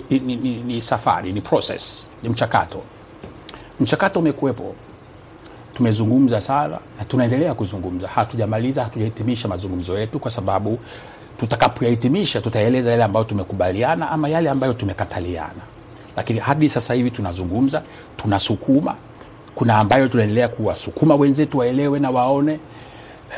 Ni, 0.09 0.19
ni, 0.19 0.35
ni, 0.35 0.55
ni 0.63 0.81
safari, 0.81 1.33
ni 1.33 1.41
process, 1.41 2.07
ni 2.23 2.29
mchakato. 2.29 2.81
Mchakato 3.79 4.19
umekuwepo, 4.19 4.75
tumezungumza 5.73 6.41
sana 6.41 6.79
na 6.99 7.05
tunaendelea 7.05 7.53
kuzungumza. 7.53 8.07
Hatujamaliza, 8.07 8.83
hatujahitimisha 8.83 9.47
mazungumzo 9.47 9.99
yetu, 9.99 10.19
kwa 10.19 10.31
sababu 10.31 10.79
tutakapoyahitimisha 11.39 12.41
tutaeleza 12.41 12.91
yale 12.91 13.03
ambayo 13.03 13.23
tumekubaliana 13.25 14.09
ama 14.11 14.29
yale 14.29 14.49
ambayo 14.49 14.73
tumekataliana. 14.73 15.61
Lakini 16.17 16.39
hadi 16.39 16.69
sasa 16.69 16.93
hivi 16.93 17.11
tunazungumza, 17.11 17.81
tunasukuma. 18.17 18.95
Kuna 19.55 19.77
ambayo 19.77 20.07
tunaendelea 20.07 20.47
kuwasukuma 20.47 21.15
wenzetu 21.15 21.57
waelewe 21.57 21.99
na 21.99 22.09
waone 22.11 22.59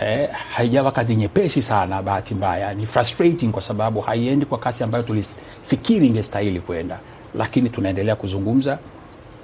Eh, 0.02 0.30
haijawa 0.56 0.92
kazi 0.92 1.16
nyepesi 1.16 1.62
sana. 1.62 2.02
Bahati 2.02 2.36
mbaya 2.36 2.74
ni 2.74 2.86
frustrating 2.86 3.52
kwa 3.52 3.62
sababu 3.62 4.02
haiendi 4.02 4.46
kwa 4.46 4.58
kasi 4.58 4.84
ambayo 4.84 5.04
tulifikiri 5.04 6.08
ingestahili 6.08 6.60
kwenda, 6.60 7.00
lakini 7.36 7.70
tunaendelea 7.70 8.16
kuzungumza. 8.16 8.78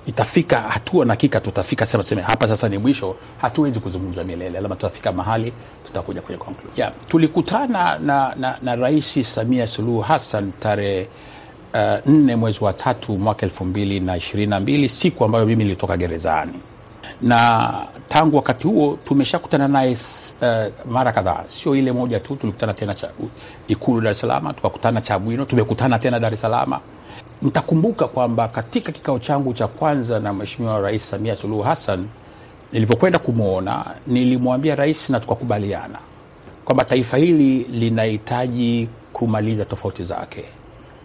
Itafika 0.10 0.62
hatua 0.62 1.06
na 1.06 1.14
hakika 1.14 1.40
tutafika 1.42 1.86
sema 1.86 2.04
sema 2.04 2.22
hapa 2.22 2.48
sasa 2.48 2.70
ni 2.70 2.78
mwisho. 2.78 3.16
Hatuwezi 3.42 3.80
kuzungumza 3.80 4.24
milele, 4.24 4.60
labda 4.62 4.76
tutafika 4.76 5.12
mahali 5.12 5.54
tutakuja 5.86 6.22
kwenye 6.22 6.38
conclusion. 6.38 6.74
Yeah, 6.78 6.92
tulikutana 7.08 8.00
na, 8.00 8.36
na, 8.36 8.58
na 8.62 8.76
Rais 8.76 9.34
Samia 9.34 9.68
Suluhu 9.68 10.00
Hassan 10.02 10.52
tarehe 10.60 11.08
uh, 11.74 12.08
nne 12.12 12.36
mwezi 12.36 12.64
wa 12.64 12.74
tatu 12.74 13.18
mwaka 13.18 13.42
elfu 13.46 13.66
mbili 13.66 14.00
na 14.00 14.18
ishirini 14.18 14.50
na 14.50 14.60
mbili 14.60 14.90
siku 14.90 15.26
ambayo 15.26 15.46
mimi 15.46 15.64
nilitoka 15.64 15.98
gerezani 15.98 16.54
na 17.22 17.74
tangu 18.08 18.36
wakati 18.36 18.68
huo 18.68 18.98
tumeshakutana 19.06 19.68
naye 19.68 19.98
uh, 20.42 20.92
mara 20.92 21.12
kadhaa, 21.12 21.44
sio 21.48 21.76
ile 21.76 21.92
moja 21.92 22.20
tu. 22.20 22.36
Tulikutana 22.36 22.74
tena 22.74 22.96
Ikulu 23.68 24.02
Dar 24.02 24.12
es 24.12 24.20
Salaam, 24.20 24.54
tukakutana 24.54 25.02
Chamwino, 25.02 25.46
tumekutana 25.46 26.00
tena 26.00 26.20
Dar 26.20 26.34
es 26.34 26.42
Salaam. 26.42 26.74
Mtakumbuka 27.42 28.08
kwamba 28.08 28.48
katika 28.48 28.92
kikao 28.92 29.20
changu 29.20 29.54
cha 29.54 29.68
kwanza 29.68 30.20
na 30.20 30.34
Mheshimiwa 30.34 30.80
Rais 30.82 31.10
Samia 31.10 31.36
Suluhu 31.36 31.62
Hassan, 31.62 32.08
nilivyokwenda 32.74 33.20
kumwona, 33.20 33.86
nilimwambia 34.08 34.76
rais 34.76 35.10
na 35.10 35.20
tukakubaliana 35.20 36.00
kwamba 36.66 36.84
taifa 36.86 37.18
hili 37.18 37.60
linahitaji 37.64 38.90
kumaliza 39.14 39.66
tofauti 39.66 40.04
zake. 40.04 40.44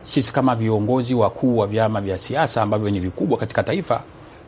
Sisi 0.02 0.32
kama 0.32 0.54
viongozi 0.54 1.14
wakuu 1.14 1.58
wa 1.58 1.66
vyama 1.66 2.00
vya 2.00 2.18
siasa 2.18 2.62
ambavyo 2.62 2.90
ni 2.90 3.00
vikubwa 3.00 3.38
katika 3.38 3.62
taifa 3.62 4.02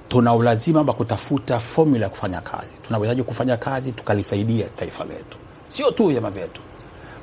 tuna 0.08 0.34
ulazima 0.34 0.80
wa 0.80 0.92
kutafuta 0.94 1.58
fomula 1.58 2.02
ya 2.04 2.08
kufanya 2.10 2.40
kazi. 2.40 2.74
Tunawezaje 2.86 3.22
kufanya 3.22 3.56
kazi 3.56 3.92
tukalisaidia 3.92 4.66
taifa 4.76 5.04
letu, 5.04 5.36
sio 5.68 5.90
tu 5.90 6.06
vyama 6.06 6.30
vyetu. 6.30 6.60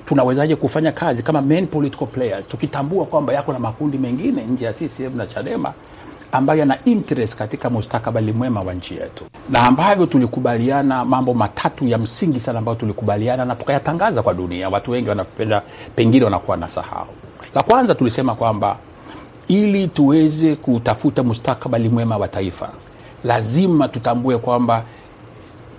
Tunawezaje 0.05 0.55
kufanya 0.55 0.91
kazi 0.91 1.23
kama 1.23 1.41
main 1.41 1.67
political 1.67 2.05
players, 2.07 2.47
tukitambua 2.47 3.05
kwamba 3.05 3.33
yako 3.33 3.53
na 3.53 3.59
makundi 3.59 3.97
mengine 3.97 4.43
nje 4.45 4.65
ya 4.65 4.73
CCM 4.73 5.17
na 5.17 5.27
Chadema 5.27 5.73
ambayo 6.31 6.59
yana 6.59 6.77
interest 6.85 7.35
katika 7.35 7.69
mustakabali 7.69 8.31
mwema 8.33 8.61
wa 8.61 8.73
nchi 8.73 8.93
yetu, 8.95 9.23
na 9.49 9.63
ambavyo 9.63 10.05
tulikubaliana 10.05 11.05
mambo 11.05 11.33
matatu 11.33 11.87
ya 11.87 11.97
msingi 11.97 12.39
sana 12.39 12.59
ambayo 12.59 12.75
tulikubaliana 12.77 13.45
na 13.45 13.55
tukayatangaza 13.55 14.21
kwa 14.23 14.33
dunia. 14.33 14.69
Watu 14.69 14.91
wengi 14.91 15.09
wanapenda, 15.09 15.61
pengine 15.95 16.23
wanakuwa 16.25 16.57
na 16.57 16.67
sahau. 16.67 17.07
La 17.55 17.63
kwanza 17.63 17.95
tulisema 17.95 18.35
kwamba 18.35 18.77
ili 19.47 19.87
tuweze 19.87 20.55
kutafuta 20.55 21.23
mustakabali 21.23 21.89
mwema 21.89 22.17
wa 22.17 22.27
taifa, 22.27 22.69
lazima 23.23 23.87
tutambue 23.87 24.37
kwamba 24.37 24.83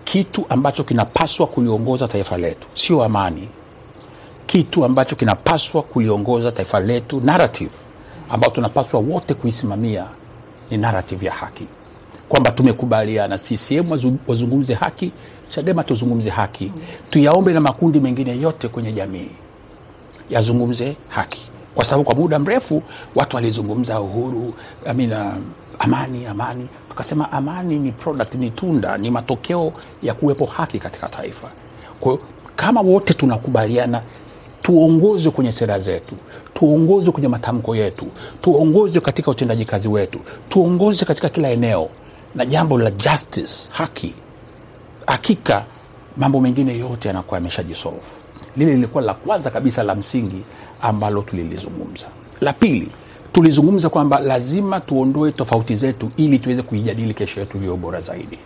kitu 0.05 0.47
ambacho 0.49 0.85
kinapaswa 0.85 1.47
kuliongoza 1.47 2.09
taifa 2.09 2.37
letu 2.39 2.67
sio 2.73 3.05
amani. 3.05 3.49
Kitu 4.55 4.85
ambacho 4.85 5.17
kinapaswa 5.17 5.83
kuliongoza 5.83 6.53
taifa 6.53 6.81
letu, 6.81 7.21
narrative 7.21 7.71
ambayo 8.31 8.53
tunapaswa 8.53 9.01
wote 9.01 9.35
kuisimamia 9.35 10.05
ni 10.71 10.77
narrative 10.77 11.27
ya 11.27 11.33
haki, 11.33 11.67
kwamba 12.29 12.51
tumekubaliana 12.51 13.39
CCM 13.39 13.91
wazungumze 14.29 14.75
haki, 14.75 15.13
Chadema 15.49 15.85
tuzungumze 15.85 16.31
haki, 16.31 16.73
tuyaombe 17.11 17.53
na 17.53 17.61
makundi 17.61 18.01
mengine 18.01 18.41
yote 18.41 18.69
kwenye 18.69 18.93
jamii 18.93 19.31
yazungumze 20.31 20.97
haki 21.09 21.51
kwa 21.75 21.85
sababu 21.85 22.05
kwa 22.05 22.15
muda 22.15 22.39
mrefu 22.39 22.83
watu 23.15 23.37
walizungumza 23.37 24.01
uhuru, 24.01 24.55
amina, 24.87 25.37
amani, 25.79 26.27
amani. 26.27 26.69
Tukasema 26.89 27.33
amani 27.33 27.79
ni 27.79 27.93
product, 27.93 28.35
ni 28.35 28.51
tunda, 28.51 28.99
ni 28.99 29.11
matokeo 29.11 29.73
ya 30.03 30.15
kuwepo 30.15 30.47
haki 30.47 30.79
katika 30.79 31.09
taifa. 31.09 31.49
Kwa 32.01 32.13
hiyo 32.13 32.25
kama 32.57 32.81
wote 32.81 33.15
tunakubaliana, 33.15 34.03
tuongozwe 34.65 35.33
kwenye 35.33 35.53
sera 35.53 35.79
zetu, 35.79 36.15
tuongozwe 36.55 37.13
kwenye 37.13 37.29
matamko 37.29 37.77
yetu, 37.77 38.07
tuongozwe 38.41 39.01
katika 39.01 39.31
utendaji 39.31 39.65
kazi 39.65 39.89
wetu, 39.89 40.19
tuongozwe 40.49 41.07
katika 41.07 41.29
kila 41.29 41.49
eneo. 41.51 41.89
Na 42.35 42.47
jambo 42.47 42.79
la 42.79 42.91
justice, 42.91 43.53
haki, 43.71 44.15
hakika 45.07 45.65
mambo 46.17 46.41
mengine 46.41 46.79
yote 46.79 47.09
yanakuwa 47.09 47.39
yameshajisolve. 47.39 48.01
Lile 48.57 48.75
lilikuwa 48.75 49.03
la 49.03 49.15
kwanza 49.15 49.51
kabisa 49.51 49.83
la 49.83 49.95
msingi 49.95 50.43
ambalo 50.83 51.23
tulilizungumza. 51.23 52.07
La 52.41 52.53
pili, 52.53 52.89
tulizungumza 53.33 53.89
kwamba 53.89 54.21
lazima 54.21 54.81
tuondoe 54.81 55.33
tofauti 55.33 55.77
zetu 55.77 56.11
ili 56.17 56.39
tuweze 56.39 56.63
kuijadili 56.63 57.15
kesho 57.15 57.41
yetu 57.41 57.57
iliyo 57.57 57.77
bora 57.77 58.01
zaidi, 58.01 58.39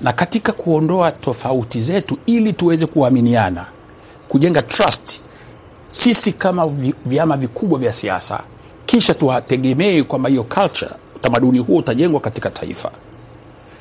na 0.00 0.12
katika 0.12 0.52
kuondoa 0.52 1.12
tofauti 1.12 1.80
zetu 1.80 2.18
ili 2.26 2.52
tuweze 2.52 2.86
kuaminiana, 2.86 3.66
kujenga 4.30 4.62
trust, 4.62 5.20
sisi 5.88 6.32
kama 6.32 6.66
vyama 7.06 7.36
vikubwa 7.36 7.78
vya 7.78 7.92
siasa, 7.92 8.40
kisha 8.86 9.14
tuwategemee 9.14 10.02
kwamba 10.02 10.28
hiyo 10.28 10.42
culture, 10.44 10.90
utamaduni 11.16 11.58
huo 11.58 11.76
utajengwa 11.78 12.20
katika 12.20 12.50
taifa, 12.50 12.90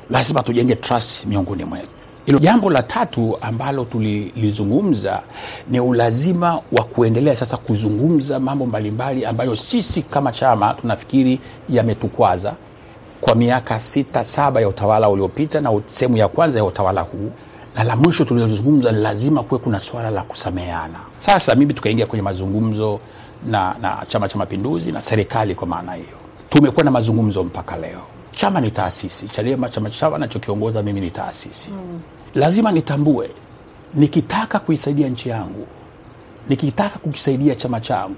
lazima 0.09 0.43
tujenge 0.43 0.75
trust 0.75 1.25
miongoni 1.25 1.63
mwetu. 1.65 1.87
Hilo 2.25 2.39
jambo 2.39 2.69
la 2.69 2.83
tatu 2.83 3.37
ambalo 3.41 3.85
tulilizungumza 3.85 5.21
ni 5.69 5.79
ulazima 5.79 6.61
wa 6.71 6.83
kuendelea 6.83 7.35
sasa 7.35 7.57
kuzungumza 7.57 8.39
mambo 8.39 8.65
mbalimbali 8.65 9.25
ambayo 9.25 9.55
sisi 9.55 10.01
kama 10.01 10.31
chama 10.31 10.73
tunafikiri 10.73 11.39
yametukwaza. 11.69 12.53
Kwa 13.21 13.35
miaka 13.35 13.79
sita 13.79 14.23
saba 14.23 14.61
ya 14.61 14.67
utawala 14.67 15.09
uliopita 15.09 15.61
na 15.61 15.81
sehemu 15.85 16.17
ya 16.17 16.27
kwanza 16.27 16.59
ya 16.59 16.65
utawala 16.65 17.01
huu, 17.01 17.31
na 17.79 17.85
la 17.85 17.95
mwisho 17.95 18.25
tuliozungumza, 18.25 18.91
ni 18.91 18.99
lazima 19.01 19.43
kuwe 19.43 19.59
kuna 19.59 19.79
swala 19.79 20.09
la 20.09 20.21
kusameheana. 20.21 20.99
Sasa 21.17 21.55
mimi 21.55 21.73
tukaingia 21.73 22.05
kwenye 22.05 22.23
mazungumzo 22.23 22.99
na, 23.45 23.75
na 23.81 23.97
Chama 24.07 24.29
cha 24.29 24.37
Mapinduzi 24.37 24.91
na 24.91 25.01
serikali. 25.01 25.55
Kwa 25.55 25.67
maana 25.67 25.93
hiyo 25.93 26.17
tumekuwa 26.49 26.83
na 26.83 26.91
mazungumzo 26.91 27.43
mpaka 27.43 27.77
leo. 27.77 28.01
Chama 28.31 28.61
ni 28.61 28.71
taasisi, 28.71 29.27
Chadema 29.27 29.69
chama 29.69 29.89
chama 29.89 30.17
nachokiongoza 30.17 30.83
mimi 30.83 30.99
ni 31.01 31.11
taasisi 31.11 31.71
mm. 31.71 31.99
Lazima 32.35 32.71
nitambue 32.71 33.29
nikitaka 33.93 34.59
kuisaidia 34.59 35.07
nchi 35.09 35.29
yangu, 35.29 35.67
nikitaka 36.49 36.99
kukisaidia 36.99 37.55
chama 37.55 37.79
changu, 37.81 38.15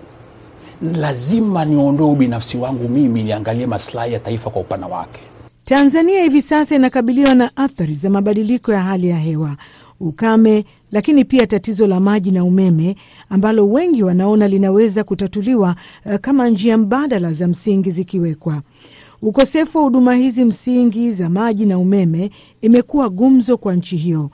lazima 0.81 1.65
niondoe 1.65 2.07
ubinafsi 2.07 2.57
wangu 2.57 2.89
mimi, 2.89 3.23
niangalie 3.23 3.65
maslahi 3.65 4.13
ya 4.13 4.19
taifa 4.19 4.49
kwa 4.49 4.61
upana 4.61 4.87
wake. 4.87 5.21
Tanzania 5.71 6.23
hivi 6.23 6.41
sasa 6.41 6.75
inakabiliwa 6.75 7.35
na 7.35 7.57
athari 7.57 7.93
za 7.95 8.09
mabadiliko 8.09 8.73
ya 8.73 8.81
hali 8.81 9.07
ya 9.07 9.17
hewa, 9.17 9.57
ukame, 9.99 10.65
lakini 10.91 11.25
pia 11.25 11.47
tatizo 11.47 11.87
la 11.87 11.99
maji 11.99 12.31
na 12.31 12.43
umeme 12.43 12.95
ambalo 13.29 13.69
wengi 13.69 14.03
wanaona 14.03 14.47
linaweza 14.47 15.03
kutatuliwa 15.03 15.75
uh, 16.05 16.15
kama 16.15 16.49
njia 16.49 16.77
mbadala 16.77 17.33
za 17.33 17.47
msingi 17.47 17.91
zikiwekwa. 17.91 18.61
Ukosefu 19.21 19.77
wa 19.77 19.83
huduma 19.83 20.15
hizi 20.15 20.45
msingi 20.45 21.11
za 21.11 21.29
maji 21.29 21.65
na 21.65 21.77
umeme 21.79 22.29
imekuwa 22.61 23.09
gumzo 23.09 23.57
kwa 23.57 23.75
nchi 23.75 23.97
hiyo. 23.97 24.29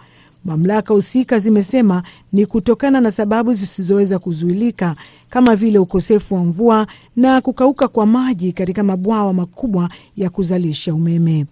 Mamlaka 0.48 0.94
husika 0.94 1.40
zimesema 1.40 2.04
ni 2.34 2.46
kutokana 2.46 3.02
na 3.02 3.12
sababu 3.12 3.54
zisizoweza 3.54 4.20
kuzuilika 4.20 4.96
kama 5.30 5.56
vile 5.56 5.80
ukosefu 5.80 6.36
wa 6.36 6.44
mvua 6.44 6.88
na 7.16 7.42
kukauka 7.42 7.88
kwa 7.88 8.06
maji 8.06 8.52
katika 8.52 8.84
mabwawa 8.84 9.34
makubwa 9.34 9.90
ya 10.18 10.30
kuzalisha 10.30 10.94
umeme. 10.94 11.46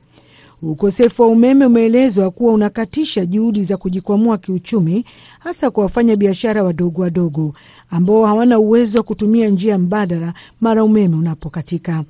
Ukosefu 0.61 1.21
wa 1.21 1.27
umeme 1.27 1.65
umeelezwa 1.65 2.31
kuwa 2.31 2.53
unakatisha 2.53 3.25
juhudi 3.25 3.63
za 3.63 3.77
kujikwamua 3.77 4.37
kiuchumi, 4.37 5.05
hasa 5.39 5.71
kwa 5.71 5.83
wafanya 5.83 6.15
biashara 6.15 6.63
wadogo 6.63 7.01
wadogo 7.01 7.53
ambao 7.89 8.25
hawana 8.25 8.59
uwezo 8.59 8.97
wa 8.97 9.03
kutumia 9.03 9.49
njia 9.49 9.77
mbadala 9.77 10.33
mara 10.61 10.83
umeme 10.83 11.15
unapokatika. 11.15 12.03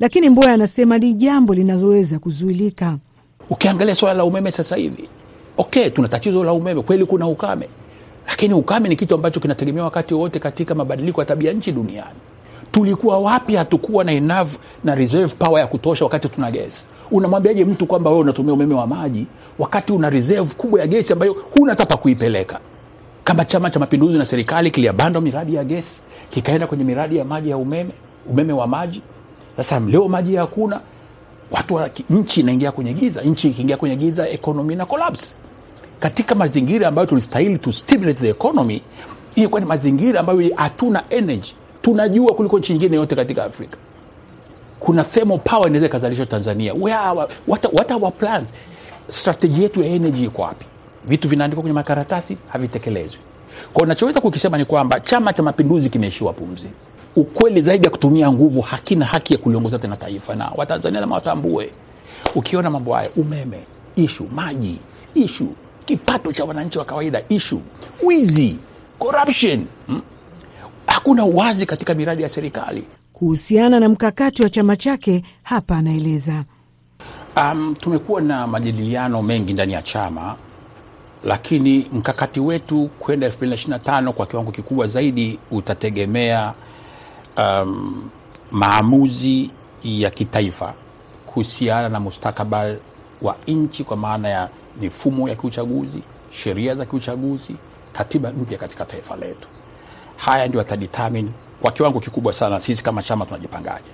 Lakini 0.00 0.28
Mboya 0.28 0.52
anasema 0.52 0.98
ni 0.98 1.12
jambo 1.12 1.54
linaloweza 1.54 2.18
kuzuilika. 2.18 2.98
Ukiangalia 3.50 3.94
swala 3.94 4.14
la 4.14 4.24
umeme 4.24 4.52
sasa 4.52 4.76
hivi, 4.76 5.08
okay, 5.56 5.90
tuna 5.90 6.08
tatizo 6.08 6.44
la 6.44 6.52
umeme 6.52 6.82
kweli, 6.82 7.04
kuna 7.04 7.26
ukame, 7.26 7.68
lakini 8.28 8.54
ukame 8.54 8.88
ni 8.88 8.96
kitu 8.96 9.14
ambacho 9.14 9.40
kinategemea 9.40 9.84
wakati 9.84 10.14
wote 10.14 10.38
katika 10.38 10.74
mabadiliko 10.74 11.20
ya 11.20 11.26
tabia 11.26 11.52
nchi 11.52 11.72
duniani. 11.72 12.16
Tulikuwa 12.72 13.18
wapi? 13.18 13.56
Hatukuwa 13.56 14.04
na 14.04 14.12
enough 14.12 14.48
na 14.84 14.94
reserve 14.94 15.34
power 15.38 15.60
ya 15.60 15.66
kutosha 15.66 16.04
wakati 16.04 16.28
tuna 16.28 16.50
gesi. 16.50 16.88
Unamwambiaje 17.10 17.64
mtu 17.64 17.86
kwamba 17.86 18.10
wewe 18.10 18.22
unatumia 18.22 18.52
umeme 18.54 18.74
wa 18.74 18.86
maji 18.86 19.26
wakati 19.58 19.92
una 19.92 20.10
reserve 20.10 20.54
kubwa 20.54 20.80
ya 20.80 20.86
gesi 20.86 21.12
ambayo 21.12 21.36
huna 21.54 21.72
hata 21.72 21.86
pa 21.86 21.96
kuipeleka? 21.96 22.60
Kama 23.24 23.44
Chama 23.44 23.70
cha 23.70 23.80
Mapinduzi 23.80 24.18
na 24.18 24.24
serikali 24.24 24.70
kiliabanda 24.70 25.20
miradi 25.20 25.54
ya 25.54 25.64
gesi 25.64 26.00
kikaenda 26.30 26.66
kwenye 26.66 26.84
miradi 26.84 27.16
ya 27.16 27.24
maji 27.24 27.50
ya 27.50 27.56
umeme, 27.56 27.90
umeme 28.30 28.52
wa 28.52 28.66
maji. 28.66 29.02
Sasa 29.56 29.80
leo 29.80 30.08
maji 30.08 30.36
hakuna, 30.36 30.80
watu 31.50 31.74
wa, 31.74 31.90
nchi 32.10 32.40
inaingia 32.40 32.72
kwenye 32.72 32.92
giza. 32.94 33.22
Nchi 33.22 33.48
ikiingia 33.48 33.76
kwenye 33.76 33.96
giza, 33.96 34.28
ekonomi 34.28 34.76
na 34.76 34.86
collapse. 34.86 35.34
Katika 36.02 36.34
mazingira 36.34 36.88
ambayo 36.88 37.06
tulistahili 37.06 37.58
to 37.58 37.72
stimulate 37.72 38.20
the 38.20 38.28
economy, 38.28 38.82
ilikuwa 39.34 39.60
ni 39.60 39.66
mazingira 39.66 40.20
ambayo 40.20 40.50
hatuna 40.56 41.04
energy, 41.10 41.52
tunajua 41.82 42.34
kuliko 42.34 42.58
nchi 42.58 42.72
nyingine 42.72 42.96
yote 42.96 43.16
katika 43.16 43.44
Afrika 43.44 43.76
kuna 44.80 45.04
thermal 45.04 45.38
power 45.38 45.66
inaweza 45.66 45.86
ikazalishwa 45.86 46.26
Tanzania. 46.26 46.74
Where 46.74 46.94
are 46.98 47.18
what, 47.46 47.64
what 47.72 47.90
are 47.90 48.00
our 48.04 48.12
plans? 48.12 48.52
Strategy 49.08 49.62
yetu 49.62 49.82
ya 49.82 49.86
energy 49.88 50.24
iko 50.24 50.42
wapi? 50.42 50.66
Vitu 51.04 51.28
vinaandikwa 51.28 51.62
kwenye 51.62 51.74
makaratasi 51.74 52.36
havitekelezwi. 52.48 53.20
Kwa 53.72 53.86
nachoweza 53.86 54.20
kukisema 54.20 54.58
ni 54.58 54.64
kwamba 54.64 55.00
Chama 55.00 55.32
cha 55.32 55.42
Mapinduzi 55.42 55.88
kimeishiwa 55.88 56.32
pumzi. 56.32 56.72
Ukweli 57.16 57.60
zaidi 57.62 57.84
ya 57.84 57.90
kutumia 57.90 58.32
nguvu 58.32 58.60
hakina 58.60 59.06
haki 59.06 59.32
ya 59.32 59.38
kuliongoza 59.38 59.78
tena 59.78 59.96
taifa, 59.96 60.34
na 60.34 60.52
Watanzania 60.56 61.00
lazima 61.00 61.14
watambue. 61.14 61.70
Ukiona 62.34 62.70
mambo 62.70 62.94
haya, 62.94 63.10
umeme 63.16 63.58
ishu, 63.96 64.24
maji 64.34 64.78
ishu, 65.14 65.46
kipato 65.84 66.32
cha 66.32 66.44
wananchi 66.44 66.78
wa 66.78 66.84
kawaida 66.84 67.22
ishu, 67.28 67.60
wizi, 68.02 68.58
corruption 68.98 69.66
hmm? 69.86 70.02
Hakuna 70.86 71.24
uwazi 71.24 71.66
katika 71.66 71.94
miradi 71.94 72.22
ya 72.22 72.28
serikali. 72.28 72.84
Kuhusiana 73.12 73.80
na 73.80 73.88
mkakati 73.88 74.42
wa 74.42 74.50
chama 74.50 74.76
chake, 74.76 75.22
hapa 75.42 75.76
anaeleza. 75.76 76.44
Um, 77.36 77.74
tumekuwa 77.80 78.20
na 78.20 78.46
majadiliano 78.46 79.22
mengi 79.22 79.52
ndani 79.52 79.72
ya 79.72 79.82
chama, 79.82 80.36
lakini 81.24 81.86
mkakati 81.92 82.40
wetu 82.40 82.90
kwenda 82.98 83.28
2025 83.28 84.10
kwa 84.10 84.26
kiwango 84.26 84.50
kikubwa 84.52 84.86
zaidi 84.86 85.38
utategemea 85.50 86.54
um, 87.36 88.10
maamuzi 88.50 89.50
ya 89.84 90.10
kitaifa 90.10 90.74
kuhusiana 91.26 91.88
na 91.88 92.00
mustakabali 92.00 92.78
wa 93.22 93.36
nchi, 93.46 93.84
kwa 93.84 93.96
maana 93.96 94.28
ya 94.28 94.48
mifumo 94.80 95.28
ya 95.28 95.34
kiuchaguzi, 95.34 96.02
sheria 96.30 96.74
za 96.74 96.84
kiuchaguzi, 96.86 97.56
katiba 97.92 98.30
mpya 98.30 98.58
katika 98.58 98.84
taifa 98.84 99.16
letu. 99.16 99.48
Haya 100.16 100.48
ndio 100.48 100.58
yatadetermine 100.60 101.28
kwa 101.62 101.72
kiwango 101.72 102.00
kikubwa 102.00 102.32
sana 102.32 102.60
sisi 102.60 102.82
kama 102.84 103.02
chama 103.02 103.26
tunajipangaje. 103.26 103.90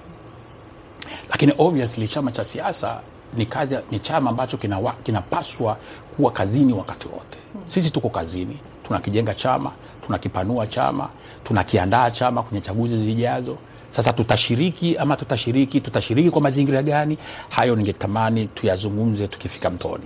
Lakini 1.30 1.52
obviously 1.58 2.08
chama 2.08 2.32
cha 2.32 2.44
siasa 2.44 3.00
ni 3.36 3.46
kazi, 3.46 3.76
ni 3.90 3.98
chama 4.00 4.30
ambacho 4.30 4.56
kinapaswa 5.02 5.74
kina 5.74 5.86
kuwa 6.16 6.30
kazini 6.32 6.72
wakati 6.72 7.08
wote. 7.08 7.38
Sisi 7.64 7.90
tuko 7.90 8.08
kazini, 8.08 8.58
tunakijenga 8.86 9.34
chama, 9.34 9.72
tunakipanua 10.06 10.66
chama, 10.66 11.08
tunakiandaa 11.44 12.10
chama 12.10 12.42
kwenye 12.42 12.60
chaguzi 12.60 12.96
zijazo. 13.04 13.56
Sasa 13.88 14.12
tutashiriki 14.12 14.96
ama 14.96 15.16
tutashiriki, 15.16 15.80
tutashiriki 15.80 16.30
kwa 16.30 16.40
mazingira 16.40 16.82
gani? 16.82 17.18
Hayo 17.48 17.76
ningetamani 17.76 18.46
tuyazungumze 18.46 19.28
tukifika 19.28 19.70
mtoni. 19.70 20.04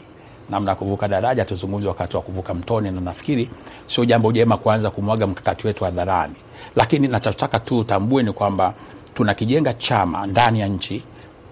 Namna 0.52 0.74
kuvuka 0.74 1.08
daraja 1.08 1.44
tuzungumze 1.44 1.88
wakati 1.88 2.16
wa 2.16 2.22
kuvuka 2.22 2.54
mtoni, 2.54 2.90
na 2.90 3.00
nafikiri 3.00 3.50
sio 3.86 4.04
jambo 4.04 4.32
jema 4.32 4.56
kuanza 4.56 4.90
kumwaga 4.90 5.26
mkakati 5.26 5.66
wetu 5.66 5.84
hadharani, 5.84 6.34
lakini 6.76 7.08
nachotaka 7.08 7.58
tu 7.58 7.78
utambue 7.78 8.22
ni 8.22 8.32
kwamba 8.32 8.74
tunakijenga 9.14 9.72
chama 9.72 10.26
ndani 10.26 10.60
ya 10.60 10.68
nchi, 10.68 11.02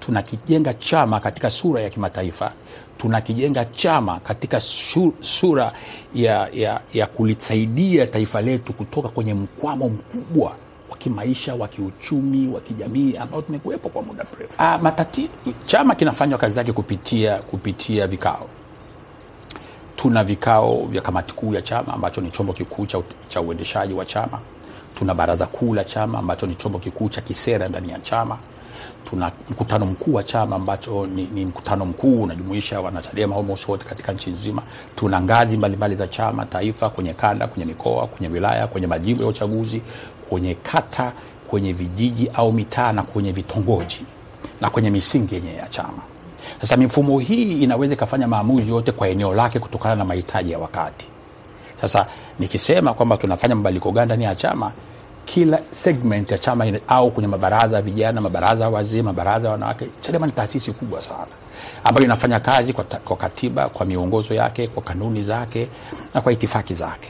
tunakijenga 0.01 0.75
chama 0.75 1.21
katika 1.21 1.51
sura 1.51 1.83
ya 1.83 1.91
kimataifa, 1.91 2.53
tunakijenga 2.99 3.65
chama 3.65 4.21
katika 4.21 4.61
sura 5.21 5.73
ya, 6.15 6.49
ya, 6.53 6.81
ya 6.95 7.07
kulisaidia 7.07 8.07
taifa 8.07 8.41
letu 8.41 8.73
kutoka 8.73 9.09
kwenye 9.09 9.35
mkwamo 9.35 9.89
mkubwa 9.89 10.53
wa 10.91 10.97
kimaisha, 10.99 11.55
wa 11.55 11.69
kiuchumi, 11.69 12.49
wa 12.49 12.61
kijamii 12.61 13.17
ambao 13.17 13.43
tumekuwepo 13.43 13.89
kwa 13.89 14.03
muda 14.03 14.25
mrefu. 14.37 14.63
Matatizo, 14.83 15.29
chama 15.67 15.95
kinafanywa 15.95 16.39
kazi 16.39 16.59
yake 16.59 16.73
kupitia, 16.73 17.37
kupitia 17.37 18.07
vikao 18.07 18.47
tuna 20.03 20.25
vikao 20.25 20.83
vya 20.87 21.01
kamati 21.03 21.35
kuu 21.35 21.55
ya 21.55 21.63
chama 21.63 21.95
ambacho 21.95 22.21
ni 22.21 22.31
chombo 22.31 22.53
kikuu 22.53 22.87
cha, 22.87 23.03
cha 23.29 23.41
uendeshaji 23.41 23.95
wa 23.95 24.05
chama. 24.05 24.39
Tuna 24.99 25.15
baraza 25.15 25.47
kuu 25.47 25.75
la 25.75 25.85
chama 25.85 26.19
ambacho 26.19 26.47
ni 26.47 26.55
chombo 26.55 26.79
kikuu 26.79 27.09
cha 27.09 27.21
kisera 27.21 27.69
ndani 27.69 27.91
ya 27.91 27.99
chama. 27.99 28.39
Tuna 29.11 29.33
mkutano 29.51 29.87
mkuu 29.87 30.15
wa 30.15 30.23
chama 30.23 30.57
ambacho 30.57 31.07
ni, 31.07 31.23
ni 31.35 31.45
mkutano 31.45 31.87
mkuu 31.87 32.23
unajumuisha 32.23 32.81
wanachadema 32.81 33.37
almost 33.37 33.69
wote 33.69 33.85
katika 33.85 34.13
nchi 34.13 34.31
nzima. 34.31 34.63
Tuna 34.97 35.21
ngazi 35.21 35.57
mbalimbali 35.57 35.95
za 35.95 36.07
chama 36.07 36.47
taifa, 36.47 36.91
kwenye 36.91 37.15
kanda, 37.15 37.47
kwenye 37.47 37.65
mikoa, 37.65 38.07
kwenye 38.07 38.29
wilaya, 38.35 38.67
kwenye 38.67 38.87
majimbo 38.87 39.23
ya 39.23 39.29
uchaguzi, 39.29 39.83
kwenye 40.29 40.55
kata, 40.55 41.13
kwenye 41.51 41.73
vijiji 41.73 42.31
au 42.35 42.53
mitaa 42.53 42.93
na 42.93 43.03
kwenye 43.03 43.33
vitongoji 43.33 44.05
na 44.61 44.71
kwenye 44.71 44.91
misingi 44.91 45.35
yenyewe 45.35 45.57
ya 45.57 45.69
chama. 45.69 46.03
Sasa 46.61 46.77
mifumo 46.77 47.19
hii 47.19 47.63
inaweza 47.63 47.95
ikafanya 47.95 48.29
maamuzi 48.29 48.71
yote 48.71 48.93
kwa 48.93 49.09
eneo 49.09 49.35
lake 49.35 49.59
kutokana 49.59 49.95
na 49.95 50.05
mahitaji 50.05 50.53
ya 50.53 50.59
wakati. 50.59 51.07
Sasa 51.81 52.07
nikisema 52.39 52.95
kwamba 52.95 53.17
tunafanya 53.17 53.55
mabadiliko 53.55 53.93
gani 53.93 54.07
ndani 54.07 54.25
ya 54.25 54.35
chama, 54.35 54.73
kila 55.25 55.59
segment 55.73 56.31
ya 56.31 56.39
chama 56.39 56.67
ina, 56.67 56.81
au 56.89 57.11
kwenye 57.11 57.29
mabaraza 57.29 57.77
ya 57.77 57.83
vijana, 57.83 58.21
mabaraza 58.21 58.65
ya 58.65 58.71
wazee, 58.71 59.03
mabaraza 59.03 59.49
ya 59.49 59.53
wanawake. 59.53 59.87
Chadema 60.01 60.27
ni 60.27 60.33
taasisi 60.33 60.73
kubwa 60.73 61.01
sana 61.01 61.27
ambayo 61.85 62.05
inafanya 62.05 62.41
kazi 62.41 62.73
kwa, 62.73 62.85
kwa 62.85 63.17
katiba, 63.17 63.69
kwa 63.69 63.87
miongozo 63.87 64.35
yake, 64.35 64.69
kwa 64.69 64.83
kanuni 64.83 65.23
zake 65.23 65.69
na 66.15 66.21
kwa 66.21 66.33
itifaki 66.33 66.75
zake. 66.75 67.09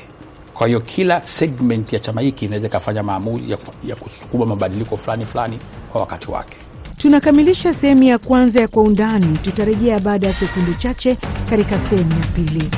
Kwa 0.54 0.66
hiyo 0.66 0.80
kila 0.80 1.20
segment 1.26 1.92
ya 1.92 1.98
chama 1.98 2.20
hiki 2.20 2.44
inaweza 2.44 2.66
ikafanya 2.66 3.02
maamuzi 3.02 3.50
ya, 3.50 3.58
ya 3.84 3.96
kusukuma 3.96 4.46
mabadiliko 4.46 4.96
fulani 4.96 5.24
fulani 5.24 5.58
kwa 5.92 6.00
wakati 6.00 6.30
wake. 6.30 6.56
Tunakamilisha 7.00 7.74
sehemu 7.74 8.02
ya 8.02 8.18
kwanza 8.18 8.60
ya 8.60 8.68
Kwa 8.68 8.82
Undani. 8.82 9.38
Tutarejea 9.38 9.98
baada 9.98 10.26
ya 10.26 10.34
sekunde 10.34 10.74
chache 10.74 11.16
katika 11.50 11.78
sehemu 11.78 12.10
ya 12.12 12.26
pili. 12.26 12.70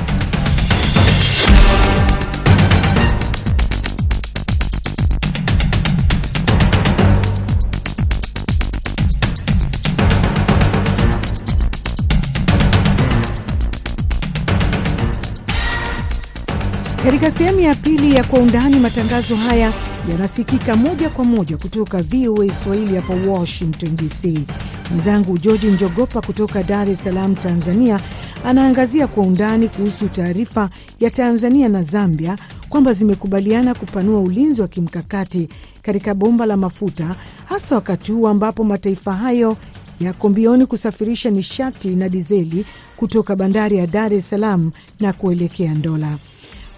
Katika 17.03 17.31
sehemu 17.31 17.59
ya 17.59 17.75
pili 17.75 18.15
ya 18.15 18.23
Kwa 18.23 18.39
Undani, 18.39 18.79
matangazo 18.79 19.35
haya 19.35 19.73
yanasikika 20.11 20.75
moja 20.75 21.09
kwa 21.09 21.23
moja 21.25 21.57
kutoka 21.57 22.03
VOA 22.03 22.49
Swahili 22.63 22.95
hapa 22.95 23.13
Washington 23.31 23.95
DC. 23.95 24.39
Mwenzangu 24.91 25.37
Georgi 25.37 25.67
Njogopa 25.67 26.21
kutoka 26.21 26.63
Dar 26.63 26.89
es 26.91 27.03
Salaam, 27.03 27.35
Tanzania, 27.35 27.99
anaangazia 28.45 29.07
kwa 29.07 29.23
undani 29.23 29.67
kuhusu 29.69 30.07
taarifa 30.09 30.69
ya 30.99 31.09
Tanzania 31.09 31.69
na 31.69 31.83
Zambia 31.83 32.37
kwamba 32.69 32.93
zimekubaliana 32.93 33.73
kupanua 33.75 34.19
ulinzi 34.19 34.61
wa 34.61 34.67
kimkakati 34.67 35.49
katika 35.81 36.13
bomba 36.13 36.45
la 36.45 36.57
mafuta, 36.57 37.15
hasa 37.45 37.75
wakati 37.75 38.11
huu 38.11 38.27
ambapo 38.27 38.63
mataifa 38.63 39.13
hayo 39.13 39.57
yako 39.99 40.29
mbioni 40.29 40.65
kusafirisha 40.65 41.29
nishati 41.29 41.87
na 41.95 42.09
dizeli 42.09 42.65
kutoka 42.97 43.35
bandari 43.35 43.77
ya 43.77 43.87
Dar 43.87 44.13
es 44.13 44.29
Salaam 44.29 44.71
na 44.99 45.13
kuelekea 45.13 45.73
Ndola. 45.73 46.17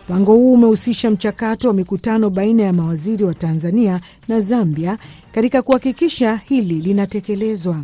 Mpango 0.09 0.33
huu 0.35 0.53
umehusisha 0.53 1.11
mchakato 1.11 1.67
wa 1.67 1.73
mikutano 1.73 2.29
baina 2.29 2.63
ya 2.63 2.73
mawaziri 2.73 3.23
wa 3.23 3.33
Tanzania 3.33 4.01
na 4.27 4.39
Zambia 4.41 4.97
katika 5.31 5.61
kuhakikisha 5.61 6.35
hili 6.35 6.75
linatekelezwa. 6.75 7.83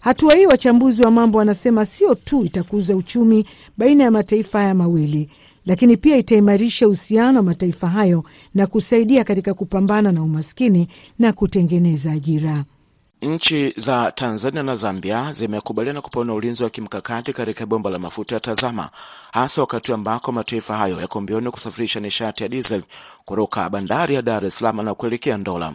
Hatua 0.00 0.34
hii, 0.34 0.46
wachambuzi 0.46 1.02
wa 1.02 1.10
mambo 1.10 1.38
wanasema, 1.38 1.84
sio 1.86 2.14
tu 2.14 2.44
itakuza 2.44 2.96
uchumi 2.96 3.44
baina 3.78 4.04
ya 4.04 4.10
mataifa 4.10 4.58
haya 4.58 4.74
mawili, 4.74 5.28
lakini 5.66 5.96
pia 5.96 6.16
itaimarisha 6.16 6.86
uhusiano 6.86 7.36
wa 7.38 7.42
mataifa 7.44 7.88
hayo 7.88 8.24
na 8.54 8.66
kusaidia 8.66 9.24
katika 9.24 9.54
kupambana 9.54 10.12
na 10.12 10.22
umaskini 10.22 10.88
na 11.18 11.32
kutengeneza 11.32 12.12
ajira. 12.12 12.64
Nchi 13.22 13.74
za 13.76 14.12
Tanzania 14.12 14.62
na 14.62 14.76
Zambia 14.76 15.32
zimekubaliana 15.32 16.00
kupanua 16.00 16.34
ulinzi 16.36 16.64
wa 16.64 16.70
kimkakati 16.70 17.32
katika 17.32 17.66
bomba 17.66 17.90
la 17.90 17.98
mafuta 17.98 18.34
ya 18.34 18.40
Tazama, 18.40 18.90
hasa 19.32 19.60
wakati 19.60 19.92
ambako 19.92 20.32
mataifa 20.32 20.76
hayo 20.76 21.00
yako 21.00 21.20
mbioni 21.20 21.50
kusafirisha 21.50 22.00
nishati 22.00 22.42
ya 22.42 22.48
diesel 22.48 22.82
kutoka 23.24 23.70
bandari 23.70 24.14
ya 24.14 24.22
Dar 24.22 24.44
es 24.44 24.58
Salaam 24.58 24.84
na 24.84 24.94
kuelekea 24.94 25.36
Ndola. 25.38 25.72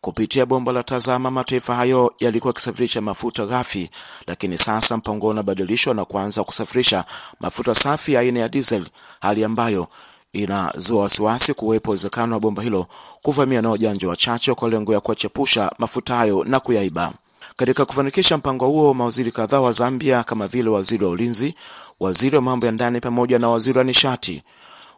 Kupitia 0.00 0.46
bomba 0.46 0.72
la 0.72 0.82
Tazama, 0.82 1.30
mataifa 1.30 1.74
hayo 1.74 2.14
yalikuwa 2.18 2.50
yakisafirisha 2.50 3.00
mafuta 3.00 3.46
ghafi, 3.46 3.90
lakini 4.26 4.58
sasa 4.58 4.96
mpango 4.96 5.28
unabadilishwa 5.28 5.94
na 5.94 6.04
kuanza 6.04 6.44
kusafirisha 6.44 7.04
mafuta 7.40 7.74
safi 7.74 8.16
aina 8.16 8.40
ya 8.40 8.48
diesel, 8.48 8.86
hali 9.20 9.44
ambayo 9.44 9.88
inazua 10.32 11.02
wasiwasi 11.02 11.54
kuwepo 11.54 11.90
uwezekano 11.90 12.34
wa 12.34 12.40
bomba 12.40 12.62
hilo 12.62 12.86
kuvamia 13.22 13.62
na 13.62 13.70
wajanja 13.70 14.08
wachache 14.08 14.54
kwa 14.54 14.68
lengo 14.68 14.92
ya 14.92 15.00
kuwachepusha 15.00 15.70
mafuta 15.78 16.14
hayo 16.14 16.44
na 16.44 16.60
kuyaiba. 16.60 17.12
Katika 17.56 17.84
kufanikisha 17.84 18.36
mpango 18.38 18.66
huo, 18.66 18.94
mawaziri 18.94 19.30
kadhaa 19.32 19.60
wa 19.60 19.72
Zambia 19.72 20.22
kama 20.22 20.46
vile 20.46 20.70
waziri 20.70 21.04
wa 21.04 21.10
ulinzi, 21.10 21.54
waziri 22.00 22.36
wa 22.36 22.42
mambo 22.42 22.66
ya 22.66 22.72
ndani 22.72 23.00
pamoja 23.00 23.38
na 23.38 23.48
waziri 23.48 23.78
wa 23.78 23.84
nishati 23.84 24.42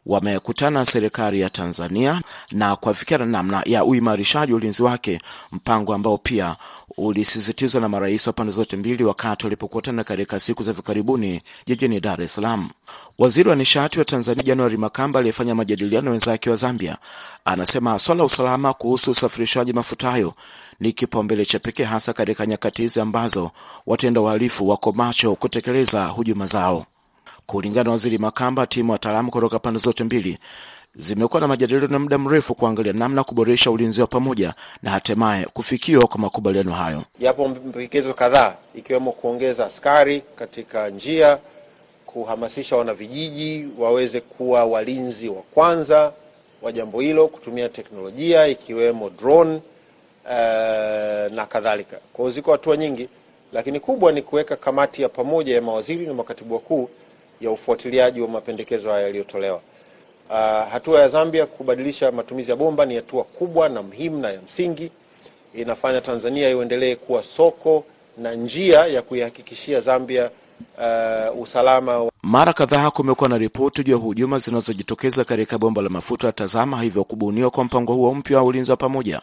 wamekutana 0.06 0.78
na 0.78 0.84
serikali 0.86 1.40
ya 1.40 1.50
Tanzania 1.50 2.20
na 2.52 2.76
kuafikiana 2.76 3.26
namna 3.26 3.62
ya 3.66 3.84
uimarishaji 3.84 4.52
ulinzi 4.54 4.82
wake, 4.82 5.20
mpango 5.52 5.94
ambao 5.94 6.18
pia 6.18 6.56
ulisisitizwa 6.96 7.80
na 7.80 7.88
marais 7.88 8.26
wa 8.26 8.32
pande 8.32 8.52
zote 8.52 8.76
mbili 8.76 9.04
wakati 9.04 9.46
walipokutana 9.46 10.04
katika 10.04 10.40
siku 10.40 10.62
za 10.62 10.70
hivi 10.70 10.82
karibuni 10.82 11.42
jijini 11.66 12.00
Dar 12.00 12.22
es 12.22 12.34
Salaam. 12.34 12.68
Waziri 13.18 13.48
wa 13.48 13.56
nishati 13.56 13.98
wa 13.98 14.04
Tanzania 14.04 14.42
Januari 14.44 14.76
Makamba 14.76 15.18
aliyefanya 15.18 15.54
majadiliano 15.54 16.10
wenzake 16.10 16.50
wa 16.50 16.56
Zambia 16.56 16.96
anasema 17.44 17.98
swala 17.98 18.18
la 18.18 18.24
usalama 18.24 18.72
kuhusu 18.72 19.10
usafirishaji 19.10 19.72
mafuta 19.72 20.10
hayo 20.10 20.34
ni 20.80 20.92
kipaumbele 20.92 21.44
cha 21.44 21.58
pekee, 21.58 21.84
hasa 21.84 22.12
katika 22.12 22.46
nyakati 22.46 22.82
hizi 22.82 23.00
ambazo 23.00 23.50
watenda 23.86 24.20
uhalifu 24.20 24.68
wako 24.68 24.92
macho 24.92 25.34
kutekeleza 25.34 26.06
hujuma 26.06 26.46
zao. 26.46 26.86
Kulingana 27.46 27.84
na 27.84 27.90
waziri 27.90 28.18
Makamba, 28.18 28.66
timu 28.66 28.92
wataalamu 28.92 29.30
kutoka 29.30 29.58
pande 29.58 29.78
zote 29.80 30.04
mbili 30.04 30.38
zimekuwa 30.94 31.40
na 31.40 31.48
majadiliano 31.48 31.92
ya 31.92 31.98
muda 31.98 32.18
mrefu 32.18 32.54
kuangalia 32.54 32.92
namna 32.92 33.24
kuboresha 33.24 33.70
ulinzi 33.70 34.00
wa 34.00 34.06
pamoja 34.06 34.54
na 34.82 34.90
hatimaye 34.90 35.44
kufikiwa 35.46 36.06
kwa 36.06 36.20
makubaliano 36.20 36.72
hayo. 36.72 37.02
Yapo 37.20 37.48
mpendekezo 37.48 38.14
kadhaa 38.14 38.56
ikiwemo 38.74 39.12
kuongeza 39.12 39.66
askari 39.66 40.22
katika 40.36 40.88
njia, 40.88 41.38
kuhamasisha 42.06 42.76
wanavijiji 42.76 43.68
waweze 43.78 44.20
kuwa 44.20 44.64
walinzi 44.64 45.28
wa 45.28 45.42
kwanza 45.54 46.12
wa 46.62 46.72
jambo 46.72 47.00
hilo, 47.00 47.28
kutumia 47.28 47.68
teknolojia 47.68 48.46
ikiwemo 48.46 49.10
drone 49.10 49.54
uh, 50.24 50.30
na 51.34 51.46
kadhalika. 51.48 51.96
Kwa 52.12 52.24
hiyo 52.24 52.30
ziko 52.34 52.52
hatua 52.52 52.76
nyingi, 52.76 53.08
lakini 53.52 53.80
kubwa 53.80 54.12
ni 54.12 54.22
kuweka 54.22 54.56
kamati 54.56 55.02
ya 55.02 55.08
pamoja 55.08 55.54
ya 55.54 55.62
mawaziri 55.62 56.06
na 56.06 56.14
makatibu 56.14 56.54
wakuu 56.54 56.88
ya 57.42 57.50
ufuatiliaji 57.50 58.20
wa 58.20 58.28
mapendekezo 58.28 58.90
haya 58.90 59.02
yaliyotolewa. 59.06 59.60
Uh, 60.30 60.36
hatua 60.72 61.00
ya 61.00 61.08
Zambia 61.08 61.46
kubadilisha 61.46 62.12
matumizi 62.12 62.50
ya 62.50 62.56
bomba 62.56 62.86
ni 62.86 62.94
hatua 62.96 63.24
kubwa 63.24 63.68
na 63.68 63.82
muhimu 63.82 64.18
na 64.18 64.30
ya 64.30 64.40
msingi. 64.42 64.90
Inafanya 65.54 66.00
Tanzania 66.00 66.50
iendelee 66.50 66.94
kuwa 66.94 67.22
soko 67.22 67.84
na 68.18 68.34
njia 68.34 68.86
ya 68.86 69.02
kuihakikishia 69.02 69.80
Zambia 69.80 70.30
uh, 70.78 71.40
usalama. 71.42 72.10
Mara 72.22 72.52
kadhaa 72.52 72.90
kumekuwa 72.90 73.28
na 73.28 73.38
ripoti 73.38 73.84
juu 73.84 73.92
ya 73.92 73.98
hujuma 73.98 74.38
zinazojitokeza 74.38 75.24
katika 75.24 75.58
bomba 75.58 75.82
la 75.82 75.88
mafuta 75.88 76.26
ya 76.26 76.32
Tazama, 76.32 76.82
hivyo 76.82 77.04
kubuniwa 77.04 77.50
kwa 77.50 77.64
mpango 77.64 77.94
huo 77.94 78.14
mpya 78.14 78.36
wa 78.38 78.44
ulinzi 78.44 78.70
wa 78.70 78.76
pamoja 78.76 79.20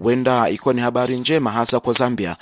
huenda 0.00 0.48
ikiwa 0.50 0.74
ni 0.74 0.80
habari 0.80 1.16
njema, 1.18 1.50
hasa 1.50 1.80
kwa 1.80 1.92
Zambia 1.92 2.36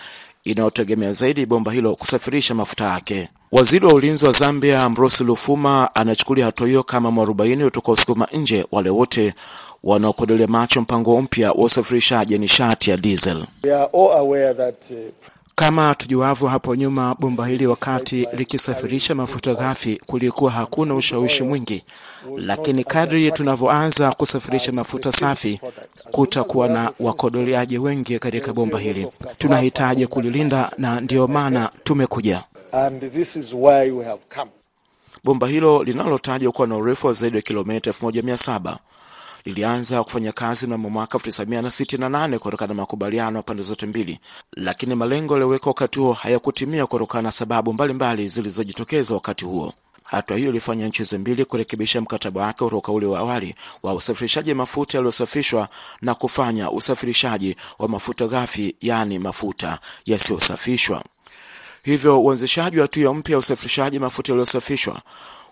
inayotegemea 0.45 1.13
zaidi 1.13 1.47
bomba 1.47 1.73
hilo 1.73 1.95
kusafirisha 1.97 2.55
mafuta 2.55 2.85
yake. 2.85 3.29
Waziri 3.53 3.87
wa 3.87 3.95
ulinzi 3.95 4.25
wa 4.27 4.33
Zambia 4.33 4.83
Ambrose 4.83 5.25
Lufuma 5.25 5.95
anachukulia 5.95 6.45
hatua 6.45 6.67
hiyo 6.67 6.83
kama 6.83 7.11
mwarobaini 7.11 7.65
utakaosukuma 7.65 8.29
nje 8.33 8.67
wale 8.73 8.91
wote 8.91 9.35
wanaokodolea 9.85 10.47
macho 10.47 10.81
mpango 10.81 11.23
mpya 11.23 11.53
wa 11.53 11.65
usafirishaji 11.65 12.39
nishati 12.39 12.91
ya 12.91 12.97
diesel. 12.97 13.45
Kama 15.61 15.95
tujuavyo, 15.95 16.49
hapo 16.49 16.75
nyuma 16.77 17.15
bomba 17.19 17.47
hili 17.47 17.67
wakati 17.67 18.29
likisafirisha 18.33 19.15
mafuta 19.15 19.55
ghafi 19.55 20.01
kulikuwa 20.07 20.51
hakuna 20.51 20.95
ushawishi 20.95 21.43
mwingi, 21.43 21.85
lakini 22.37 22.85
kadri 22.85 23.33
tunavyoanza 23.33 24.13
kusafirisha 24.13 24.73
mafuta 24.73 25.13
safi, 25.13 25.61
kutakuwa 26.11 26.69
na 26.69 26.93
wakodoleaji 27.01 27.79
wengi 27.79 28.19
katika 28.19 28.53
bomba 28.53 28.79
hili. 28.79 29.09
Tunahitaji 29.39 30.07
kulilinda 30.07 30.73
na 30.79 31.01
ndiyo 31.01 31.27
maana 31.29 31.71
tumekuja. 31.85 32.45
And 32.73 33.13
this 33.13 33.37
is 33.37 33.53
why 33.55 33.91
we 33.91 34.05
have 34.05 34.21
come. 34.35 34.51
Bomba 35.25 35.49
hilo 35.49 35.85
linalotajwa 35.85 36.53
kuwa 36.53 36.67
na 36.67 36.77
urefu 36.77 37.07
wa 37.07 37.13
zaidi 37.13 37.37
ya 37.37 37.43
kilomita 37.43 37.91
1700 37.91 38.77
lilianza 39.45 40.05
kufanya 40.05 40.33
kazi 40.33 40.67
mnamo 40.67 40.91
mwaka 40.91 41.19
1968 41.19 42.39
kutokana 42.39 42.69
na 42.69 42.75
makubaliano 42.75 43.37
ya 43.37 43.43
pande 43.43 43.63
zote 43.63 43.87
mbili, 43.87 44.19
lakini 44.57 44.95
malengo 44.95 45.35
yaliyowekwa 45.35 45.69
wakati 45.71 45.99
huo 46.01 46.13
hayakutimia 46.13 46.87
kutokana 46.87 47.23
na 47.23 47.33
sababu 47.33 47.73
mbalimbali 47.73 48.29
zilizojitokeza 48.29 49.15
wakati 49.15 49.45
huo. 49.45 49.73
Hatua 50.05 50.37
hiyo 50.37 50.51
ilifanya 50.51 50.87
nchi 50.89 50.99
hizo 51.03 51.19
mbili 51.19 51.45
kurekebisha 51.45 52.01
mkataba 52.01 52.43
wake 52.43 52.65
kutoka 52.65 52.93
ule 52.93 53.07
wa 53.07 53.19
awali 53.19 53.55
wa 53.83 53.95
usafirishaji 53.95 54.55
mafuta 54.55 54.99
yaliyosafishwa 54.99 55.69
na 56.03 56.15
kufanya 56.15 56.71
usafirishaji 56.71 57.57
wa 57.79 57.89
mafuta 57.89 58.27
ghafi, 58.29 58.77
yaani 58.81 59.19
mafuta 59.19 59.79
yasiyosafishwa. 60.07 61.05
Hivyo 61.83 62.21
uanzishaji 62.23 62.77
wa 62.79 62.83
hatua 62.83 63.15
mpya 63.15 63.33
ya 63.33 63.39
usafirishaji 63.39 63.99
mafuta 63.99 64.33
yaliyosafishwa 64.33 65.01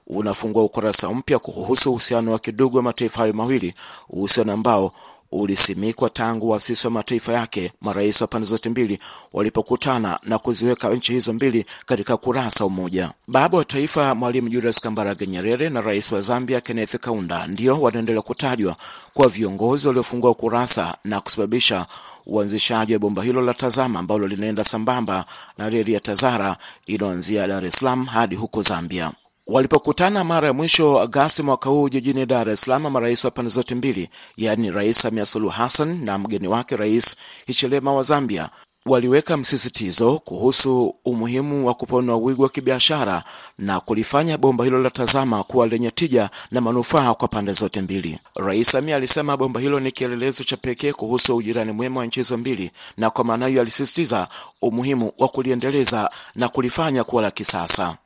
unafungua 0.09 0.63
ukurasa 0.65 1.11
mpya 1.13 1.39
kuhusu 1.39 1.91
uhusiano 1.91 2.33
wa 2.33 2.39
kidugu 2.39 2.77
wa 2.77 2.83
mataifa 2.83 3.21
hayo 3.21 3.33
mawili, 3.33 3.75
uhusiano 4.11 4.53
ambao 4.53 4.93
ulisimikwa 5.33 6.11
tangu 6.11 6.49
waasisi 6.51 6.87
wa 6.87 6.91
mataifa 6.91 7.33
yake 7.33 7.73
marais 7.81 8.21
wa 8.21 8.27
pande 8.27 8.47
zote 8.49 8.69
mbili 8.69 8.99
walipokutana 9.33 10.19
na 10.23 10.39
kuziweka 10.39 10.91
nchi 10.91 11.13
hizo 11.13 11.33
mbili 11.33 11.65
katika 11.87 12.17
kurasa 12.17 12.65
umoja. 12.65 13.11
Baba 13.27 13.59
wa 13.59 13.65
taifa 13.65 14.15
Mwalimu 14.15 14.49
Julius 14.49 14.81
Kambarage 14.81 15.27
Nyerere 15.27 15.69
na 15.69 15.81
rais 15.81 16.13
wa 16.13 16.21
Zambia 16.21 16.61
Kenneth 16.61 16.97
Kaunda 16.97 17.47
ndio 17.47 17.81
wanaendelea 17.83 18.23
kutajwa 18.23 18.77
kuwa 19.15 19.29
viongozi 19.29 19.87
waliofungua 19.89 20.31
ukurasa 20.31 20.97
na 21.05 21.21
kusababisha 21.21 21.87
uanzishaji 22.27 22.93
wa 22.93 22.99
bomba 22.99 23.23
hilo 23.23 23.41
la 23.43 23.55
Tazama 23.55 23.99
ambalo 23.99 24.27
linaenda 24.27 24.65
sambamba 24.65 25.25
na 25.59 25.71
reli 25.71 25.93
ya 25.93 26.01
Tazara 26.01 26.57
inayoanzia 26.87 27.47
Dar 27.47 27.65
es 27.65 27.75
Salaam 27.75 28.05
hadi 28.07 28.35
huko 28.37 28.63
Zambia. 28.63 29.13
Walipokutana 29.49 30.25
mara 30.25 30.47
ya 30.49 30.53
mwisho 30.55 31.01
Agasti 31.01 31.43
mwaka 31.43 31.71
huu 31.71 31.89
jijini 31.89 32.27
Dar 32.27 32.49
es 32.49 32.61
Salaam, 32.61 32.83
marais 32.93 33.25
wa 33.25 33.31
pande 33.31 33.51
zote 33.51 33.75
mbili, 33.75 34.11
yaani 34.37 34.71
Rais 34.71 34.99
Samia 35.01 35.27
Suluhu 35.27 35.53
Hassan 35.53 36.05
na 36.05 36.19
mgeni 36.19 36.49
wake 36.49 36.77
Rais 36.77 37.17
Hichilema 37.47 37.93
wa 37.93 38.03
Zambia, 38.03 38.49
waliweka 38.87 39.37
msisitizo 39.37 40.19
kuhusu 40.19 40.95
umuhimu 41.05 41.67
wa 41.67 41.75
kupanua 41.75 42.17
wigo 42.17 42.43
wa 42.43 42.49
kibiashara 42.49 43.25
na 43.59 43.81
kulifanya 43.81 44.39
bomba 44.39 44.65
hilo 44.65 44.83
la 44.83 44.91
Tazama 44.91 45.43
kuwa 45.45 45.67
lenye 45.67 45.91
tija 45.91 46.31
na 46.51 46.61
manufaa 46.61 47.15
kwa 47.15 47.29
pande 47.29 47.53
zote 47.53 47.83
mbili. 47.83 48.19
Rais 48.37 48.71
Samia 48.71 48.97
alisema 48.97 49.37
bomba 49.37 49.61
hilo 49.61 49.81
ni 49.81 49.93
kielelezo 49.93 50.45
cha 50.45 50.57
pekee 50.57 50.93
kuhusu 50.93 51.37
ujirani 51.37 51.73
mwema 51.73 52.01
wa 52.01 52.07
nchi 52.07 52.21
hizo 52.21 52.37
mbili, 52.37 52.71
na 52.97 53.11
kwa 53.11 53.25
maana 53.25 53.47
hiyo 53.47 53.61
alisisitiza 53.61 54.29
umuhimu 54.63 55.13
wa 55.19 55.29
kuliendeleza 55.29 56.11
na 56.35 56.49
kulifanya 56.49 57.05
kuwa 57.05 57.23
la 57.23 57.31
kisasa. 57.31 57.97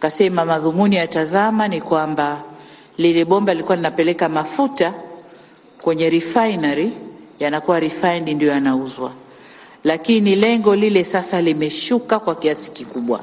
Kasema 0.00 0.44
madhumuni 0.44 0.96
ya 0.96 1.06
Tazama 1.06 1.68
ni 1.68 1.80
kwamba 1.80 2.42
lile 2.98 3.24
bomba 3.24 3.52
lilikuwa 3.54 3.76
linapeleka 3.76 4.28
mafuta 4.28 4.94
kwenye 5.82 6.10
refinery, 6.10 6.92
yanakuwa 7.40 7.80
refined 7.80 8.28
ndio 8.28 8.48
yanauzwa, 8.48 9.12
lakini 9.84 10.36
lengo 10.36 10.76
lile 10.76 11.04
sasa 11.04 11.42
limeshuka 11.42 12.18
kwa 12.18 12.34
kiasi 12.34 12.70
kikubwa. 12.70 13.20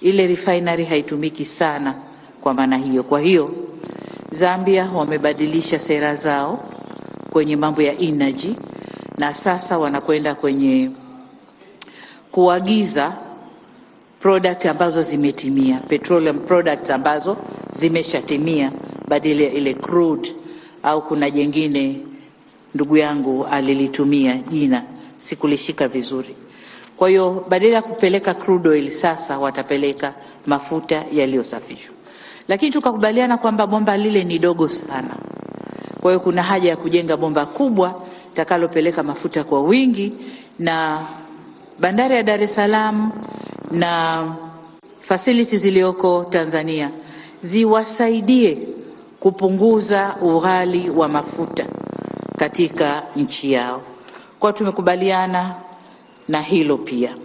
Ile 0.00 0.26
refinery 0.26 0.84
haitumiki 0.84 1.44
sana 1.44 1.94
kwa 2.40 2.54
maana 2.54 2.76
hiyo. 2.76 3.02
Kwa 3.02 3.20
hiyo 3.20 3.50
Zambia 4.32 4.90
wamebadilisha 4.94 5.78
sera 5.78 6.14
zao 6.14 6.64
kwenye 7.30 7.56
mambo 7.56 7.82
ya 7.82 7.98
energy 7.98 8.56
na 9.18 9.34
sasa 9.34 9.78
wanakwenda 9.78 10.34
kwenye 10.34 10.90
kuagiza 12.32 13.16
product 14.20 14.66
ambazo 14.66 15.02
zimetimia, 15.02 15.76
petroleum 15.88 16.38
products 16.38 16.90
ambazo 16.90 17.36
zimeshatimia 17.72 18.72
badala 19.08 19.42
ya 19.42 19.52
ile 19.52 19.74
crude, 19.74 20.32
au 20.82 21.02
kuna 21.02 21.30
jengine 21.30 22.00
ndugu 22.74 22.96
yangu 22.96 23.46
alilitumia 23.46 24.34
jina 24.36 24.82
sikulishika 25.16 25.88
vizuri. 25.88 26.36
Kwa 26.96 27.08
hiyo 27.08 27.46
badala 27.48 27.74
ya 27.74 27.82
kupeleka 27.82 28.34
crude 28.34 28.68
oil 28.68 28.90
sasa 28.90 29.38
watapeleka 29.38 30.14
mafuta 30.46 31.04
yaliyosafishwa, 31.12 31.94
lakini 32.48 32.72
tukakubaliana 32.72 33.36
kwamba 33.36 33.66
bomba 33.66 33.96
lile 33.96 34.24
ni 34.24 34.38
dogo 34.38 34.68
sana. 34.68 35.16
Kwa 36.00 36.10
hiyo 36.10 36.20
kuna 36.20 36.42
haja 36.42 36.68
ya 36.68 36.76
kujenga 36.76 37.16
bomba 37.16 37.46
kubwa 37.46 38.02
takalopeleka 38.34 39.02
mafuta 39.02 39.44
kwa 39.44 39.62
wingi, 39.62 40.12
na 40.58 41.00
bandari 41.80 42.14
ya 42.14 42.22
Dar 42.22 42.42
es 42.42 42.54
Salaam 42.54 43.10
na 43.70 44.24
facilities 45.00 45.62
zilizoko 45.62 46.26
Tanzania 46.30 46.90
ziwasaidie 47.42 48.58
kupunguza 49.20 50.16
ughali 50.20 50.90
wa 50.90 51.08
mafuta 51.08 51.66
katika 52.38 53.02
nchi 53.16 53.52
yao. 53.52 53.82
Kwa 54.38 54.52
tumekubaliana 54.52 55.54
na 56.28 56.42
hilo 56.42 56.78
pia. 56.78 57.16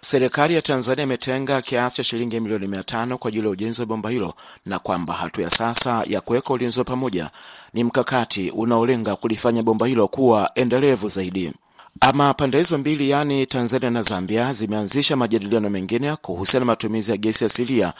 Serikali 0.00 0.54
ya 0.54 0.62
Tanzania 0.62 1.02
imetenga 1.04 1.62
kiasi 1.62 1.96
cha 1.96 2.04
shilingi 2.04 2.40
milioni 2.40 2.66
mia 2.66 2.82
tano 2.82 3.18
kwa 3.18 3.28
ajili 3.28 3.44
ya 3.44 3.50
ujenzi 3.50 3.80
wa 3.80 3.86
bomba 3.86 4.10
hilo 4.10 4.34
na 4.66 4.78
kwamba 4.78 5.14
hatua 5.14 5.44
ya 5.44 5.50
sasa 5.50 6.02
ya 6.06 6.20
kuweka 6.20 6.52
ulinzi 6.54 6.78
wa 6.78 6.84
pamoja 6.84 7.30
ni 7.74 7.84
mkakati 7.84 8.50
unaolenga 8.50 9.16
kulifanya 9.16 9.62
bomba 9.62 9.86
hilo 9.86 10.08
kuwa 10.08 10.50
endelevu 10.54 11.08
zaidi. 11.08 11.52
Ama 12.08 12.34
pande 12.34 12.58
hizo 12.58 12.78
mbili, 12.78 13.10
yaani 13.10 13.46
Tanzania 13.46 13.90
na 13.90 14.02
Zambia, 14.02 14.52
zimeanzisha 14.52 15.16
majadiliano 15.16 15.70
mengine 15.70 16.16
kuhusiana 16.16 16.60
na 16.60 16.66
matumizi 16.72 17.10
ya 17.10 17.16
gesi 17.16 17.44
asilia 17.44 17.92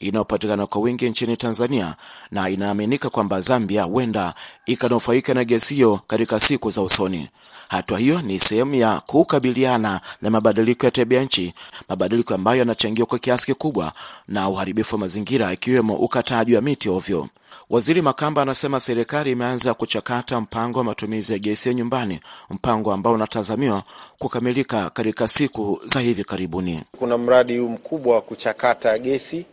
inayopatikana 0.00 0.66
kwa 0.66 0.80
wingi 0.80 1.10
nchini 1.10 1.36
Tanzania, 1.36 1.94
na 2.30 2.50
inaaminika 2.50 3.10
kwamba 3.10 3.40
Zambia 3.40 3.82
huenda 3.82 4.34
ikanufaika 4.66 5.34
na 5.34 5.44
gesi 5.44 5.74
hiyo 5.74 6.00
katika 6.06 6.40
siku 6.40 6.70
za 6.70 6.82
usoni. 6.82 7.28
Hatua 7.68 7.98
hiyo 7.98 8.22
ni 8.22 8.40
sehemu 8.40 8.74
ya 8.74 9.00
kukabiliana 9.00 10.00
na 10.22 10.30
mabadiliko 10.30 10.86
ya 10.86 10.92
tabia 10.92 11.22
nchi, 11.22 11.54
mabadiliko 11.88 12.34
ambayo 12.34 12.58
yanachangiwa 12.58 13.06
kwa 13.06 13.18
kiasi 13.18 13.46
kikubwa 13.46 13.92
na 14.28 14.48
uharibifu 14.48 14.94
wa 14.94 15.00
mazingira, 15.00 15.52
ikiwemo 15.52 15.94
ukataji 15.96 16.54
wa 16.54 16.62
miti 16.62 16.88
ovyo. 16.88 17.28
Waziri 17.70 18.02
Makamba 18.02 18.42
anasema 18.42 18.80
serikali 18.80 19.30
imeanza 19.30 19.74
kuchakata 19.74 20.40
mpango 20.40 20.78
wa 20.78 20.84
matumizi 20.84 21.32
ya 21.32 21.38
gesi 21.38 21.68
ya 21.68 21.74
nyumbani, 21.74 22.20
mpango 22.50 22.92
ambao 22.92 23.12
unatazamiwa 23.12 23.82
kukamilika 24.18 24.90
katika 24.90 25.28
siku 25.28 25.80
za 25.84 26.00
hivi 26.00 26.24
karibuni. 26.24 26.82
Kuna 26.98 27.18
mradi 27.18 27.58
huu 27.58 27.68
mkubwa 27.68 28.14
wa 28.14 28.22
kuchakata 28.22 28.98
gesi 28.98 29.46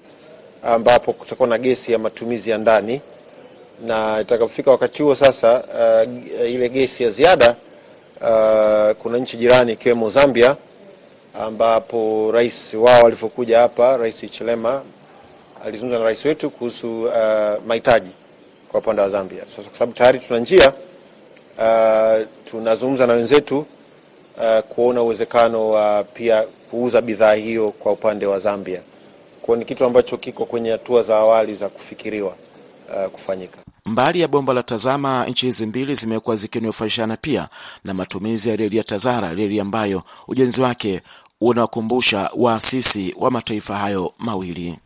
ambapo 0.64 1.14
kutakuwa 1.14 1.48
na 1.50 1.58
gesi 1.58 1.92
ya 1.92 2.00
matumizi 2.00 2.50
ya 2.50 2.58
ndani, 2.58 3.02
na 3.86 4.22
itakapofika 4.22 4.72
wakati 4.72 5.04
huo 5.04 5.16
sasa, 5.16 5.64
uh, 5.64 6.50
ile 6.52 6.70
gesi 6.70 7.04
ya 7.04 7.10
ziada 7.10 7.56
uh, 8.22 8.96
kuna 9.02 9.18
nchi 9.18 9.38
jirani 9.38 9.74
ikiwemo 9.74 10.10
Zambia 10.10 10.56
ambapo 11.42 12.32
rais 12.34 12.74
wao 12.74 13.06
alivyokuja 13.06 13.60
hapa, 13.60 13.98
Rais 13.98 14.32
Chilema 14.32 14.82
alizungumza 15.66 16.00
na 16.00 16.06
rais 16.06 16.26
wetu 16.26 16.50
kuhusu 16.50 17.04
uh, 17.04 17.14
mahitaji 17.68 18.10
kwa 18.72 18.80
upande 18.80 19.02
wa 19.02 19.10
Zambia. 19.10 19.44
Sasa 19.56 19.70
kwa 19.70 19.74
sababu 19.80 19.94
tayari 19.98 20.20
tuna 20.20 20.40
njia 20.40 20.74
uh, 21.60 22.28
tunazungumza 22.52 23.08
na 23.08 23.14
wenzetu 23.14 23.58
uh, 24.38 24.60
kuona 24.70 25.02
uwezekano 25.02 25.70
wa 25.70 26.04
pia 26.04 26.44
kuuza 26.72 27.02
bidhaa 27.02 27.34
hiyo 27.34 27.72
kwa 27.72 27.92
upande 27.92 28.26
wa 28.26 28.40
Zambia. 28.40 28.82
Kwa 29.48 29.58
ni 29.58 29.66
kitu 29.66 29.86
ambacho 29.86 30.18
kiko 30.18 30.46
kwenye 30.46 30.72
hatua 30.72 31.04
za 31.04 31.18
awali 31.18 31.56
za 31.56 31.70
kufikiriwa 31.70 32.36
uh, 32.96 33.12
kufanyika. 33.12 33.58
Mbali 33.86 34.22
ya 34.22 34.28
bomba 34.28 34.54
la 34.54 34.64
Tazama, 34.64 35.26
nchi 35.26 35.46
hizi 35.46 35.66
mbili 35.66 35.96
zimekuwa 35.96 36.36
zikinufaishana 36.36 37.18
pia 37.18 37.50
na 37.84 37.94
matumizi 37.94 38.50
ya 38.50 38.56
reli 38.56 38.78
ya 38.78 38.84
Tazara, 38.84 39.34
reli 39.34 39.60
ambayo 39.60 40.04
ujenzi 40.28 40.62
wake 40.62 41.02
unawakumbusha 41.42 42.30
waasisi 42.38 43.16
wa 43.20 43.32
mataifa 43.32 43.78
hayo 43.78 44.14
mawili. 44.20 44.80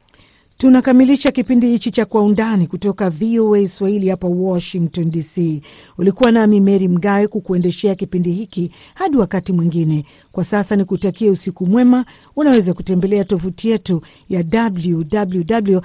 Tunakamilisha 0.61 1.31
kipindi 1.31 1.67
hichi 1.67 1.91
cha 1.91 2.05
Kwa 2.05 2.21
Undani 2.23 2.67
kutoka 2.67 3.09
VOA 3.09 3.67
Swahili 3.67 4.09
hapa 4.09 4.27
Washington 4.27 5.09
DC. 5.11 5.61
Ulikuwa 5.97 6.31
nami 6.31 6.59
Meri 6.61 6.87
Mgawe 6.87 7.27
kukuendeshea 7.27 7.95
kipindi 7.95 8.31
hiki 8.31 8.71
hadi 8.93 9.17
wakati 9.17 9.53
mwingine. 9.53 10.05
Kwa 10.31 10.43
sasa 10.45 10.75
ni 10.75 10.85
kutakia 10.85 11.31
usiku 11.31 11.65
mwema. 11.65 12.05
Unaweza 12.35 12.73
kutembelea 12.73 13.23
tovuti 13.25 13.69
yetu 13.69 14.01
ya 14.29 14.43
www 14.73 15.79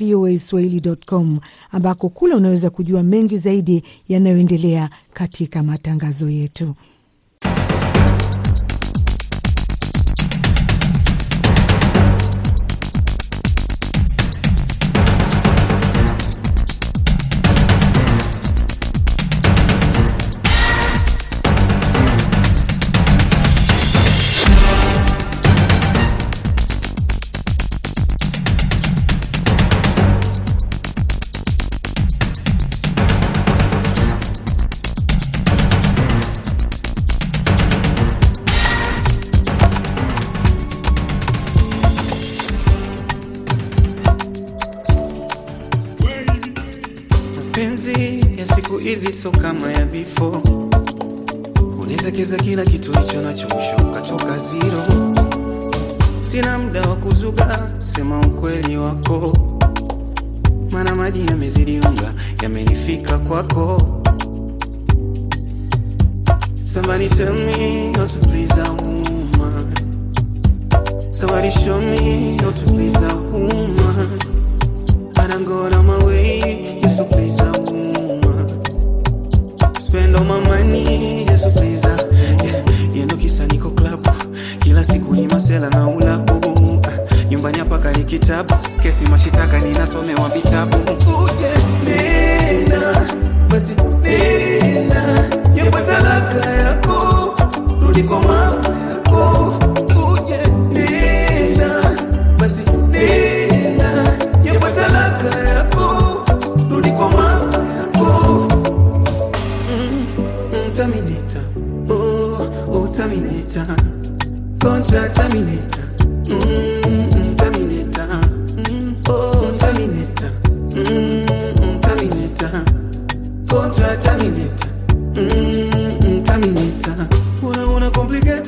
voa 0.00 0.38
swahili.com, 0.38 1.38
ambako 1.72 2.08
kule 2.08 2.34
unaweza 2.34 2.70
kujua 2.70 3.02
mengi 3.02 3.38
zaidi 3.38 3.82
yanayoendelea 4.08 4.90
katika 5.12 5.62
matangazo 5.62 6.30
yetu. 6.30 6.74